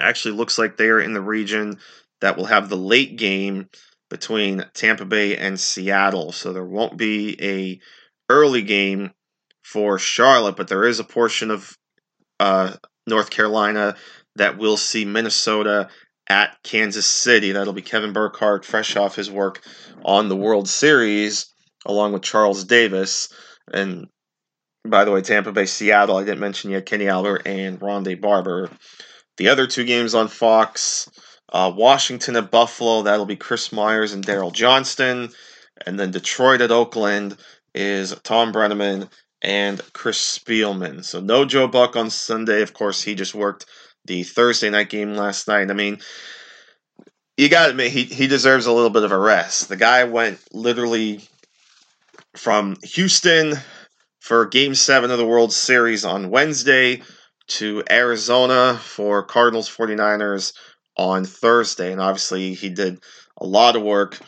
actually 0.00 0.34
looks 0.36 0.58
like 0.58 0.76
they 0.76 0.88
are 0.88 1.00
in 1.00 1.12
the 1.12 1.20
region 1.20 1.78
that 2.20 2.36
will 2.36 2.46
have 2.46 2.68
the 2.68 2.76
late 2.76 3.16
game 3.16 3.68
between 4.08 4.64
Tampa 4.74 5.04
Bay 5.04 5.36
and 5.36 5.58
Seattle. 5.58 6.32
So 6.32 6.52
there 6.52 6.64
won't 6.64 6.96
be 6.96 7.36
a 7.42 7.80
early 8.30 8.62
game 8.62 9.12
for 9.64 9.98
Charlotte, 9.98 10.56
but 10.56 10.68
there 10.68 10.84
is 10.84 11.00
a 11.00 11.04
portion 11.04 11.50
of 11.50 11.76
uh, 12.38 12.74
North 13.06 13.30
Carolina 13.30 13.96
that 14.36 14.58
will 14.58 14.76
see 14.76 15.04
Minnesota 15.04 15.88
at 16.28 16.56
Kansas 16.62 17.06
City. 17.06 17.52
That'll 17.52 17.72
be 17.72 17.82
Kevin 17.82 18.12
Burkhardt, 18.12 18.64
fresh 18.64 18.96
off 18.96 19.16
his 19.16 19.30
work 19.30 19.62
on 20.04 20.28
the 20.28 20.36
World 20.36 20.68
Series, 20.68 21.46
along 21.84 22.12
with 22.12 22.22
Charles 22.22 22.64
Davis. 22.64 23.28
And 23.72 24.08
by 24.84 25.04
the 25.04 25.12
way, 25.12 25.22
Tampa 25.22 25.52
Bay, 25.52 25.66
Seattle, 25.66 26.16
I 26.16 26.24
didn't 26.24 26.40
mention 26.40 26.70
yet, 26.70 26.86
Kenny 26.86 27.08
Albert 27.08 27.42
and 27.46 27.80
Rondé 27.80 28.20
Barber. 28.20 28.70
The 29.36 29.48
other 29.48 29.66
two 29.66 29.84
games 29.84 30.14
on 30.14 30.28
Fox, 30.28 31.10
uh, 31.52 31.72
Washington 31.74 32.36
at 32.36 32.50
Buffalo, 32.50 33.02
that'll 33.02 33.26
be 33.26 33.36
Chris 33.36 33.72
Myers 33.72 34.12
and 34.12 34.24
Daryl 34.24 34.52
Johnston. 34.52 35.30
And 35.84 36.00
then 36.00 36.10
Detroit 36.10 36.62
at 36.62 36.70
Oakland 36.70 37.36
is 37.74 38.14
Tom 38.22 38.52
Brennaman 38.52 39.10
and 39.42 39.80
Chris 39.92 40.18
Spielman. 40.18 41.04
So 41.04 41.20
no 41.20 41.44
Joe 41.44 41.68
Buck 41.68 41.96
on 41.96 42.10
Sunday. 42.10 42.62
Of 42.62 42.72
course, 42.72 43.02
he 43.02 43.14
just 43.14 43.34
worked 43.34 43.66
the 44.06 44.22
Thursday 44.22 44.70
night 44.70 44.88
game 44.88 45.14
last 45.14 45.48
night. 45.48 45.70
I 45.70 45.74
mean, 45.74 45.98
you 47.36 47.50
got 47.50 47.64
to 47.64 47.70
admit, 47.70 47.92
he, 47.92 48.04
he 48.04 48.26
deserves 48.26 48.66
a 48.66 48.72
little 48.72 48.90
bit 48.90 49.02
of 49.02 49.12
a 49.12 49.18
rest. 49.18 49.68
The 49.68 49.76
guy 49.76 50.04
went 50.04 50.40
literally 50.52 51.20
from 52.34 52.76
Houston 52.82 53.54
for 54.20 54.46
game 54.46 54.74
seven 54.74 55.10
of 55.10 55.18
the 55.18 55.26
World 55.26 55.52
Series 55.52 56.04
on 56.04 56.30
Wednesday 56.30 57.02
to 57.48 57.82
Arizona 57.90 58.78
for 58.82 59.22
Cardinals 59.22 59.68
49ers 59.68 60.52
on 60.96 61.24
Thursday. 61.24 61.92
And 61.92 62.00
obviously, 62.00 62.54
he 62.54 62.68
did 62.68 63.00
a 63.38 63.46
lot 63.46 63.76
of 63.76 63.82
work 63.82 64.18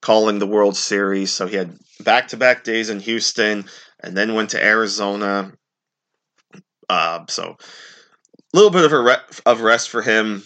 calling 0.00 0.38
the 0.38 0.46
World 0.46 0.76
Series. 0.76 1.32
So 1.32 1.46
he 1.46 1.56
had 1.56 1.78
back 2.00 2.28
to 2.28 2.36
back 2.36 2.64
days 2.64 2.90
in 2.90 3.00
Houston 3.00 3.64
and 4.00 4.16
then 4.16 4.34
went 4.34 4.50
to 4.50 4.64
Arizona. 4.64 5.52
Uh, 6.88 7.24
so 7.28 7.56
a 8.52 8.56
little 8.56 8.70
bit 8.70 8.84
of 8.84 8.92
a 8.92 9.00
re- 9.00 9.40
of 9.46 9.60
rest 9.60 9.88
for 9.88 10.02
him. 10.02 10.42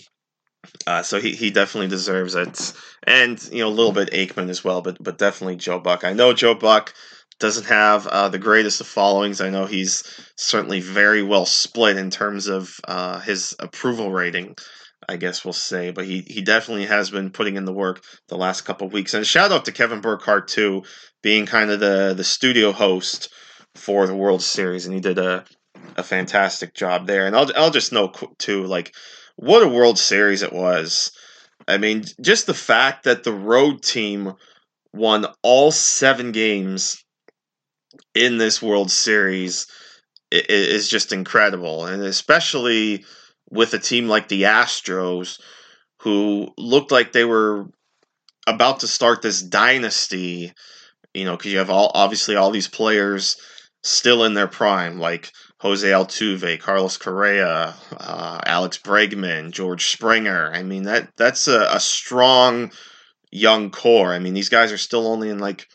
Uh, 0.86 1.02
so 1.02 1.20
he, 1.20 1.34
he 1.34 1.50
definitely 1.50 1.88
deserves 1.88 2.34
it, 2.34 2.72
and 3.04 3.42
you 3.52 3.60
know 3.60 3.68
a 3.68 3.70
little 3.70 3.92
bit 3.92 4.10
Aikman 4.10 4.48
as 4.48 4.64
well, 4.64 4.82
but 4.82 5.02
but 5.02 5.16
definitely 5.16 5.56
Joe 5.56 5.78
Buck. 5.78 6.04
I 6.04 6.12
know 6.12 6.32
Joe 6.32 6.54
Buck 6.54 6.92
doesn't 7.38 7.66
have 7.66 8.06
uh, 8.06 8.28
the 8.28 8.38
greatest 8.38 8.80
of 8.80 8.86
followings. 8.86 9.40
I 9.40 9.50
know 9.50 9.66
he's 9.66 10.02
certainly 10.36 10.80
very 10.80 11.22
well 11.22 11.46
split 11.46 11.96
in 11.96 12.10
terms 12.10 12.46
of 12.46 12.80
uh, 12.84 13.20
his 13.20 13.54
approval 13.58 14.10
rating. 14.10 14.56
I 15.08 15.16
guess 15.16 15.44
we'll 15.44 15.52
say, 15.52 15.90
but 15.92 16.06
he 16.06 16.22
he 16.22 16.42
definitely 16.42 16.86
has 16.86 17.10
been 17.10 17.30
putting 17.30 17.56
in 17.56 17.64
the 17.64 17.72
work 17.72 18.02
the 18.28 18.36
last 18.36 18.62
couple 18.62 18.88
weeks. 18.88 19.14
And 19.14 19.26
shout 19.26 19.52
out 19.52 19.66
to 19.66 19.72
Kevin 19.72 20.00
Burkhardt 20.00 20.48
too, 20.48 20.82
being 21.22 21.46
kind 21.46 21.70
of 21.70 21.80
the 21.80 22.14
the 22.16 22.24
studio 22.24 22.72
host 22.72 23.28
for 23.74 24.06
the 24.06 24.16
World 24.16 24.42
Series, 24.42 24.86
and 24.86 24.94
he 24.94 25.00
did 25.00 25.18
a 25.18 25.44
a 25.96 26.02
fantastic 26.02 26.74
job 26.74 27.06
there. 27.06 27.26
And 27.26 27.36
I'll 27.36 27.50
I'll 27.56 27.70
just 27.70 27.92
note 27.92 28.38
too, 28.38 28.64
like 28.64 28.94
what 29.36 29.62
a 29.62 29.68
World 29.68 29.98
Series 29.98 30.42
it 30.42 30.52
was. 30.52 31.12
I 31.68 31.78
mean, 31.78 32.04
just 32.20 32.46
the 32.46 32.54
fact 32.54 33.04
that 33.04 33.22
the 33.22 33.32
road 33.32 33.82
team 33.82 34.34
won 34.92 35.26
all 35.42 35.70
seven 35.70 36.32
games 36.32 37.04
in 38.14 38.38
this 38.38 38.62
World 38.62 38.90
Series 38.90 39.66
is 40.30 40.88
just 40.88 41.12
incredible, 41.12 41.86
and 41.86 42.02
especially 42.02 43.04
with 43.50 43.74
a 43.74 43.78
team 43.78 44.08
like 44.08 44.28
the 44.28 44.42
Astros, 44.42 45.40
who 46.00 46.52
looked 46.58 46.90
like 46.90 47.12
they 47.12 47.24
were 47.24 47.66
about 48.46 48.80
to 48.80 48.88
start 48.88 49.22
this 49.22 49.42
dynasty. 49.42 50.52
You 51.14 51.24
know, 51.24 51.36
because 51.36 51.52
you 51.52 51.58
have 51.58 51.70
all 51.70 51.90
obviously 51.94 52.36
all 52.36 52.50
these 52.50 52.68
players 52.68 53.36
still 53.82 54.24
in 54.24 54.34
their 54.34 54.48
prime, 54.48 54.98
like 54.98 55.32
Jose 55.60 55.88
Altuve, 55.88 56.60
Carlos 56.60 56.96
Correa, 56.98 57.74
uh, 57.96 58.40
Alex 58.44 58.78
Bregman, 58.78 59.52
George 59.52 59.86
Springer. 59.86 60.52
I 60.52 60.62
mean 60.62 60.82
that 60.82 61.16
that's 61.16 61.48
a, 61.48 61.68
a, 61.70 61.80
strong 61.80 62.72
young 63.30 63.70
core. 63.70 64.12
I 64.12 64.18
mean 64.18 64.34
these 64.34 64.50
guys 64.50 64.72
are 64.72 64.78
still 64.78 65.06
only 65.06 65.30
in 65.30 65.38
like 65.38 65.68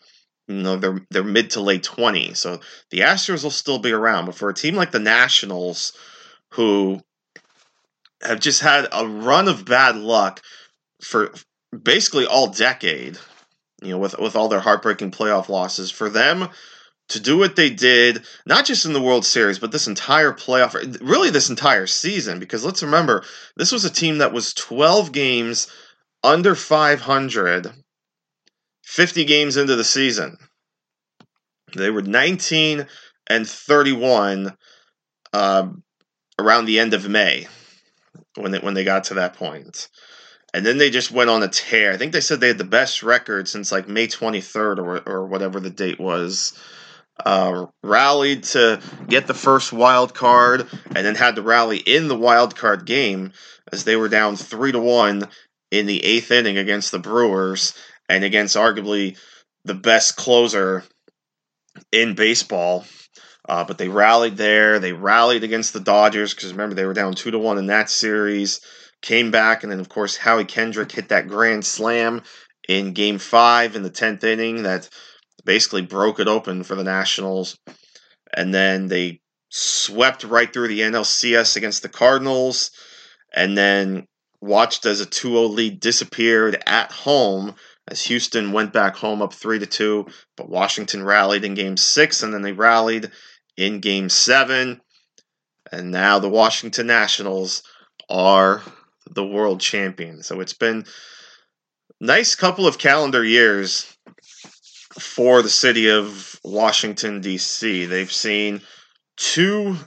you 0.48 0.56
know 0.56 0.78
they're 0.78 1.02
they're 1.10 1.24
mid 1.24 1.52
to 1.52 1.62
late 1.62 1.84
twenties, 1.84 2.40
so 2.40 2.60
the 2.90 3.00
Astros 3.00 3.44
will 3.44 3.52
still 3.52 3.80
be 3.80 3.92
around. 3.92 4.26
But 4.26 4.36
for 4.36 4.50
a 4.50 4.54
team 4.54 4.76
like 4.76 4.92
the 4.92 5.00
Nationals, 5.00 5.94
who 6.54 7.02
have 8.22 8.40
just 8.40 8.62
had 8.62 8.88
a 8.92 9.08
run 9.08 9.48
of 9.48 9.66
bad 9.66 9.96
luck 9.96 10.42
for 11.02 11.34
basically 11.84 12.26
all 12.26 12.48
decade, 12.48 13.18
you 13.82 13.90
know, 13.90 13.98
with 13.98 14.18
with 14.20 14.36
all 14.36 14.48
their 14.48 14.60
heartbreaking 14.60 15.12
playoff 15.12 15.50
losses, 15.50 15.92
for 15.92 16.10
them 16.10 16.50
to 17.12 17.20
do 17.20 17.38
what 17.38 17.56
they 17.56 17.70
did, 17.70 18.24
not 18.46 18.66
just 18.66 18.86
in 18.86 18.94
the 18.94 19.02
World 19.02 19.26
Series, 19.26 19.60
but 19.60 19.72
this 19.72 19.88
entire 19.88 20.32
playoff, 20.32 20.74
really 21.02 21.30
this 21.30 21.50
entire 21.50 21.86
season, 21.86 22.40
because 22.40 22.64
let's 22.64 22.82
remember, 22.82 23.24
this 23.58 23.72
was 23.72 23.84
a 23.84 23.90
team 23.90 24.20
that 24.20 24.32
was 24.32 24.54
12 24.54 25.12
games 25.12 25.68
under 26.24 26.56
500, 26.56 27.74
50 28.92 29.24
games 29.24 29.56
into 29.56 29.78
the 29.78 29.86
season. 29.86 30.38
They 31.74 31.90
were 31.90 32.02
19 32.02 32.86
and 33.30 33.48
31 33.48 34.58
uh, 35.32 35.70
around 36.38 36.66
the 36.66 36.78
end 36.78 36.94
of 36.94 37.08
May 37.08 37.48
when 38.36 38.52
they, 38.52 38.60
when 38.60 38.74
they 38.74 38.84
got 38.84 39.06
to 39.06 39.14
that 39.14 39.36
point. 39.36 39.88
And 40.54 40.66
then 40.66 40.78
they 40.78 40.90
just 40.90 41.10
went 41.10 41.30
on 41.30 41.42
a 41.42 41.48
tear. 41.48 41.94
I 41.94 41.98
think 41.98 42.12
they 42.12 42.20
said 42.20 42.42
they 42.42 42.50
had 42.50 42.58
the 42.58 42.66
best 42.66 43.02
record 43.02 43.48
since 43.48 43.72
like 43.72 43.88
May 43.88 44.08
23rd 44.08 44.80
or, 44.80 44.98
or 45.10 45.26
whatever 45.26 45.62
the 45.62 45.70
date 45.70 45.98
was 45.98 46.60
uh, 47.26 47.68
rallied 47.84 48.44
to 48.44 48.82
get 49.08 49.26
the 49.26 49.34
first 49.34 49.72
wild 49.72 50.14
card, 50.14 50.68
and 50.88 51.06
then 51.06 51.16
had 51.16 51.38
to 51.38 51.42
rally 51.42 51.78
in 51.78 52.10
the 52.10 52.18
wild 52.18 52.58
card 52.58 52.86
game 52.86 53.32
as 53.72 53.86
they 53.86 53.96
were 53.96 54.10
down 54.10 54.36
three 54.36 54.74
to 54.74 54.80
one 54.82 55.30
in 55.72 55.86
the 55.86 56.04
eighth 56.04 56.30
inning 56.32 56.58
against 56.58 56.92
the 56.92 57.00
Brewers, 57.00 57.74
and 58.12 58.26
against 58.26 58.58
arguably 58.58 59.18
the 59.64 59.74
best 59.74 60.18
closer 60.18 60.84
in 61.92 62.14
baseball 62.14 62.86
Uh, 63.50 63.64
but 63.64 63.78
they 63.78 63.90
rallied 63.90 64.38
there. 64.38 64.80
They 64.80 64.94
rallied 64.94 65.44
against 65.44 65.74
the 65.74 65.80
Dodgers 65.80 66.34
because 66.34 66.52
remember 66.52 66.76
they 66.76 66.86
were 66.86 66.94
down 66.94 67.16
two 67.16 67.32
to 67.32 67.40
one 67.40 67.58
in 67.58 67.68
that 67.68 67.90
series. 67.90 68.62
Came 69.02 69.32
back, 69.32 69.64
and 69.64 69.72
then 69.72 69.80
of 69.80 69.90
course 69.90 70.16
Howie 70.16 70.46
Kendrick 70.46 70.92
hit 70.92 71.10
that 71.10 71.28
grand 71.28 71.66
slam 71.66 72.22
in 72.70 72.94
Game 72.94 73.18
Five 73.18 73.76
in 73.76 73.82
the 73.82 73.90
tenth 73.90 74.24
inning 74.24 74.64
that 74.64 74.88
basically 75.44 75.82
broke 75.82 76.20
it 76.20 76.28
open 76.28 76.64
for 76.64 76.76
the 76.76 76.84
Nationals. 76.84 77.58
And 78.32 78.54
then 78.54 78.88
they 78.88 79.22
swept 79.50 80.24
right 80.24 80.54
through 80.54 80.68
the 80.68 80.82
NLCS 80.82 81.58
against 81.58 81.82
the 81.82 81.90
Cardinals, 81.90 82.72
and 83.34 83.58
then 83.58 84.06
watched 84.40 84.86
as 84.86 85.02
a 85.02 85.06
2-0 85.06 85.54
lead 85.54 85.80
disappeared 85.80 86.62
at 86.68 86.92
home 86.92 87.56
as 87.88 88.04
Houston 88.04 88.52
went 88.52 88.74
back 88.74 88.96
home 88.96 89.22
up 89.22 89.34
3 89.34 89.60
to 89.60 89.66
2, 89.66 90.08
but 90.38 90.50
Washington 90.50 91.04
rallied 91.04 91.44
in 91.44 91.56
game 91.56 91.78
6 91.78 92.24
and 92.24 92.34
then 92.34 92.42
they 92.42 92.54
rallied 92.54 93.12
in 93.58 93.80
game 93.80 94.10
7 94.10 94.82
and 95.72 95.92
now 95.92 96.20
the 96.20 96.30
Washington 96.30 96.88
Nationals 96.88 97.64
are 98.10 98.62
the 99.10 99.26
world 99.26 99.62
champion. 99.62 100.22
So 100.24 100.40
it's 100.40 100.54
been 100.54 100.86
nice 102.00 102.36
couple 102.36 102.68
of 102.68 102.78
calendar 102.78 103.24
years 103.24 103.96
for 105.00 105.42
the 105.42 105.50
city 105.50 105.90
of 105.90 106.40
Washington 106.44 107.22
D.C. 107.22 107.86
They've 107.86 108.12
seen 108.12 108.62
two 109.16 109.78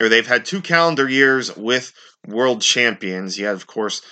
or 0.00 0.08
they've 0.08 0.26
had 0.26 0.44
two 0.44 0.62
calendar 0.62 1.08
years 1.08 1.54
with 1.56 1.92
world 2.26 2.62
champions. 2.62 3.38
You 3.38 3.46
had 3.46 3.54
of 3.54 3.66
course 3.66 4.02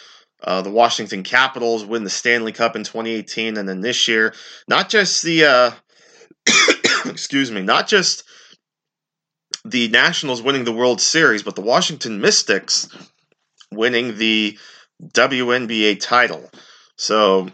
uh, 0.43 0.63
the 0.63 0.71
Washington 0.71 1.23
Capitals 1.23 1.85
win 1.85 2.05
the 2.05 2.11
Stanley 2.11 2.53
Cup 2.53 2.77
in 2.77 2.85
2018 2.85 3.57
and 3.57 3.69
then 3.69 3.81
this 3.81 4.09
year 4.09 4.35
not 4.69 4.89
just 4.89 5.23
the 5.23 5.45
uh, 5.45 5.71
excuse 7.07 7.51
me, 7.51 7.63
not 7.63 7.89
just 7.89 8.25
the 9.65 9.89
Nationals 9.89 10.43
winning 10.43 10.65
the 10.65 10.73
World 10.73 11.01
Series, 11.01 11.43
but 11.43 11.55
the 11.55 11.63
Washington 11.63 12.21
Mystics 12.21 12.89
winning 13.73 14.17
the 14.17 14.59
WNBA 15.03 16.01
title. 16.01 16.51
So 16.97 17.49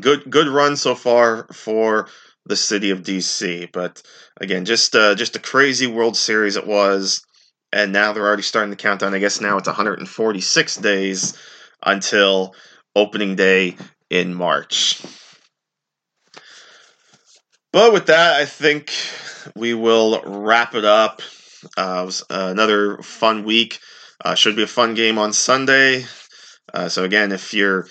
good 0.00 0.30
good 0.30 0.48
run 0.48 0.76
so 0.76 0.94
far 0.94 1.46
for 1.52 2.08
the 2.46 2.56
city 2.56 2.90
of 2.90 3.02
DC. 3.02 3.70
But 3.72 4.02
again, 4.40 4.64
just 4.64 4.94
uh, 4.94 5.14
just 5.14 5.36
a 5.36 5.40
crazy 5.40 5.86
World 5.86 6.16
Series 6.16 6.56
it 6.56 6.66
was, 6.66 7.24
and 7.72 7.92
now 7.92 8.12
they're 8.12 8.26
already 8.26 8.42
starting 8.42 8.70
the 8.70 8.76
countdown. 8.76 9.14
I 9.14 9.18
guess 9.18 9.40
now 9.40 9.58
it's 9.58 9.68
146 9.68 10.76
days 10.76 11.38
until 11.84 12.54
opening 12.94 13.36
day 13.36 13.76
in 14.10 14.34
March. 14.34 15.02
But 17.72 17.92
with 17.92 18.06
that, 18.06 18.40
I 18.40 18.44
think 18.44 18.92
we 19.54 19.74
will 19.74 20.22
wrap 20.24 20.74
it 20.74 20.84
up. 20.84 21.20
Uh, 21.76 22.00
it 22.02 22.06
was 22.06 22.24
another 22.30 22.98
fun 23.02 23.44
week. 23.44 23.80
Uh, 24.24 24.34
should 24.34 24.56
be 24.56 24.62
a 24.62 24.66
fun 24.66 24.94
game 24.94 25.18
on 25.18 25.32
Sunday. 25.32 26.04
Uh, 26.72 26.88
so 26.88 27.04
again, 27.04 27.30
if 27.30 27.54
you're 27.54 27.86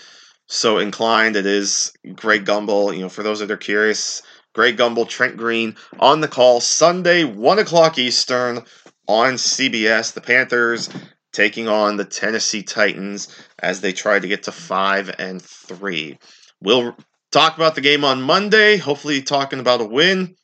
so 0.48 0.80
inclined, 0.80 1.36
it 1.36 1.46
is 1.46 1.94
Greg 2.16 2.46
Gumbel. 2.46 2.94
You 2.94 3.04
know, 3.04 3.10
for 3.10 3.24
those 3.24 3.40
that 3.40 3.52
are 3.52 3.58
curious, 3.58 4.22
Greg 4.54 4.78
Gumbel, 4.78 5.08
Trent 5.08 5.38
Green 5.38 5.76
on 6.00 6.22
the 6.22 6.28
call 6.28 6.60
Sunday, 6.60 7.24
one 7.24 7.60
o'clock 7.60 7.98
Eastern 7.98 8.64
on 9.08 9.34
CBS. 9.34 10.14
The 10.14 10.22
Panthers 10.22 10.90
taking 11.38 11.68
on 11.68 11.98
the 11.98 12.04
Tennessee 12.04 12.64
Titans 12.64 13.28
as 13.60 13.80
they 13.80 13.94
try 13.94 14.18
to 14.18 14.28
get 14.28 14.44
to 14.44 14.52
five 14.52 15.14
and 15.20 15.40
three. 15.40 16.18
We'll 16.60 16.98
talk 17.32 17.56
about 17.56 17.76
the 17.76 17.82
game 17.82 18.04
on 18.04 18.24
Monday. 18.24 18.78
Hopefully, 18.78 19.22
talking 19.22 19.60
about 19.60 19.82
a 19.82 19.86
win 19.86 20.36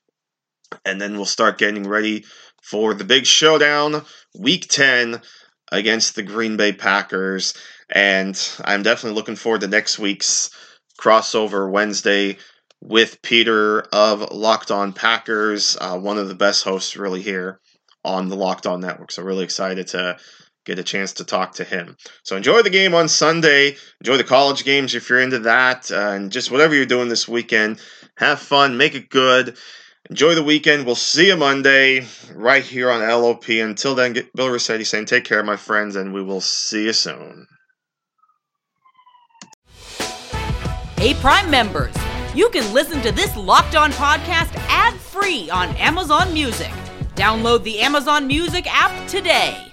and 0.85 1.01
then 1.01 1.15
we'll 1.15 1.25
start 1.25 1.57
getting 1.57 1.87
ready 1.87 2.25
for 2.61 2.93
the 2.93 3.03
big 3.03 3.25
showdown, 3.25 4.05
week 4.37 4.67
10 4.67 5.19
against 5.71 6.13
the 6.13 6.21
Green 6.21 6.57
Bay 6.57 6.73
Packers. 6.73 7.55
And 7.89 8.39
I'm 8.63 8.83
definitely 8.83 9.15
looking 9.15 9.35
forward 9.35 9.61
to 9.61 9.67
next 9.67 9.97
week's 9.97 10.51
crossover 11.01 11.71
Wednesday 11.71 12.37
with 12.81 13.19
Peter 13.23 13.81
of 13.91 14.31
Locked 14.31 14.69
On 14.69 14.93
Packers, 14.93 15.75
uh, 15.81 15.97
one 15.97 16.19
of 16.19 16.27
the 16.27 16.35
best 16.35 16.63
hosts 16.63 16.95
really 16.97 17.23
here 17.23 17.59
on 18.05 18.27
the 18.27 18.35
Locked 18.35 18.67
On 18.67 18.79
Network. 18.79 19.11
So, 19.11 19.23
really 19.23 19.43
excited 19.43 19.87
to 19.87 20.17
get 20.65 20.79
a 20.79 20.83
chance 20.83 21.13
to 21.13 21.25
talk 21.25 21.53
to 21.55 21.63
him. 21.63 21.97
So, 22.23 22.35
enjoy 22.35 22.61
the 22.61 22.69
game 22.69 22.93
on 22.93 23.07
Sunday. 23.07 23.75
Enjoy 24.01 24.17
the 24.17 24.23
college 24.23 24.63
games 24.63 24.95
if 24.95 25.09
you're 25.09 25.19
into 25.19 25.39
that. 25.39 25.91
Uh, 25.91 26.11
and 26.11 26.31
just 26.31 26.51
whatever 26.51 26.75
you're 26.75 26.85
doing 26.85 27.09
this 27.09 27.27
weekend, 27.27 27.79
have 28.17 28.39
fun, 28.39 28.77
make 28.77 28.95
it 28.95 29.09
good. 29.09 29.57
Enjoy 30.09 30.35
the 30.35 30.43
weekend. 30.43 30.85
We'll 30.85 30.95
see 30.95 31.27
you 31.27 31.37
Monday 31.37 32.05
right 32.33 32.63
here 32.63 32.91
on 32.91 32.99
LOP. 32.99 33.47
Until 33.47 33.95
then, 33.95 34.15
Bill 34.35 34.49
Rossetti 34.49 34.83
saying 34.83 35.05
take 35.05 35.23
care, 35.23 35.41
my 35.43 35.55
friends, 35.55 35.95
and 35.95 36.13
we 36.13 36.21
will 36.21 36.41
see 36.41 36.85
you 36.85 36.93
soon. 36.93 37.47
Hey, 40.97 41.13
Prime 41.15 41.49
members, 41.49 41.95
you 42.35 42.49
can 42.49 42.73
listen 42.73 43.01
to 43.01 43.11
this 43.11 43.35
locked 43.35 43.75
on 43.75 43.91
podcast 43.93 44.53
ad 44.69 44.93
free 44.93 45.49
on 45.49 45.69
Amazon 45.77 46.33
Music. 46.33 46.71
Download 47.15 47.63
the 47.63 47.79
Amazon 47.79 48.27
Music 48.27 48.65
app 48.69 49.07
today. 49.07 49.72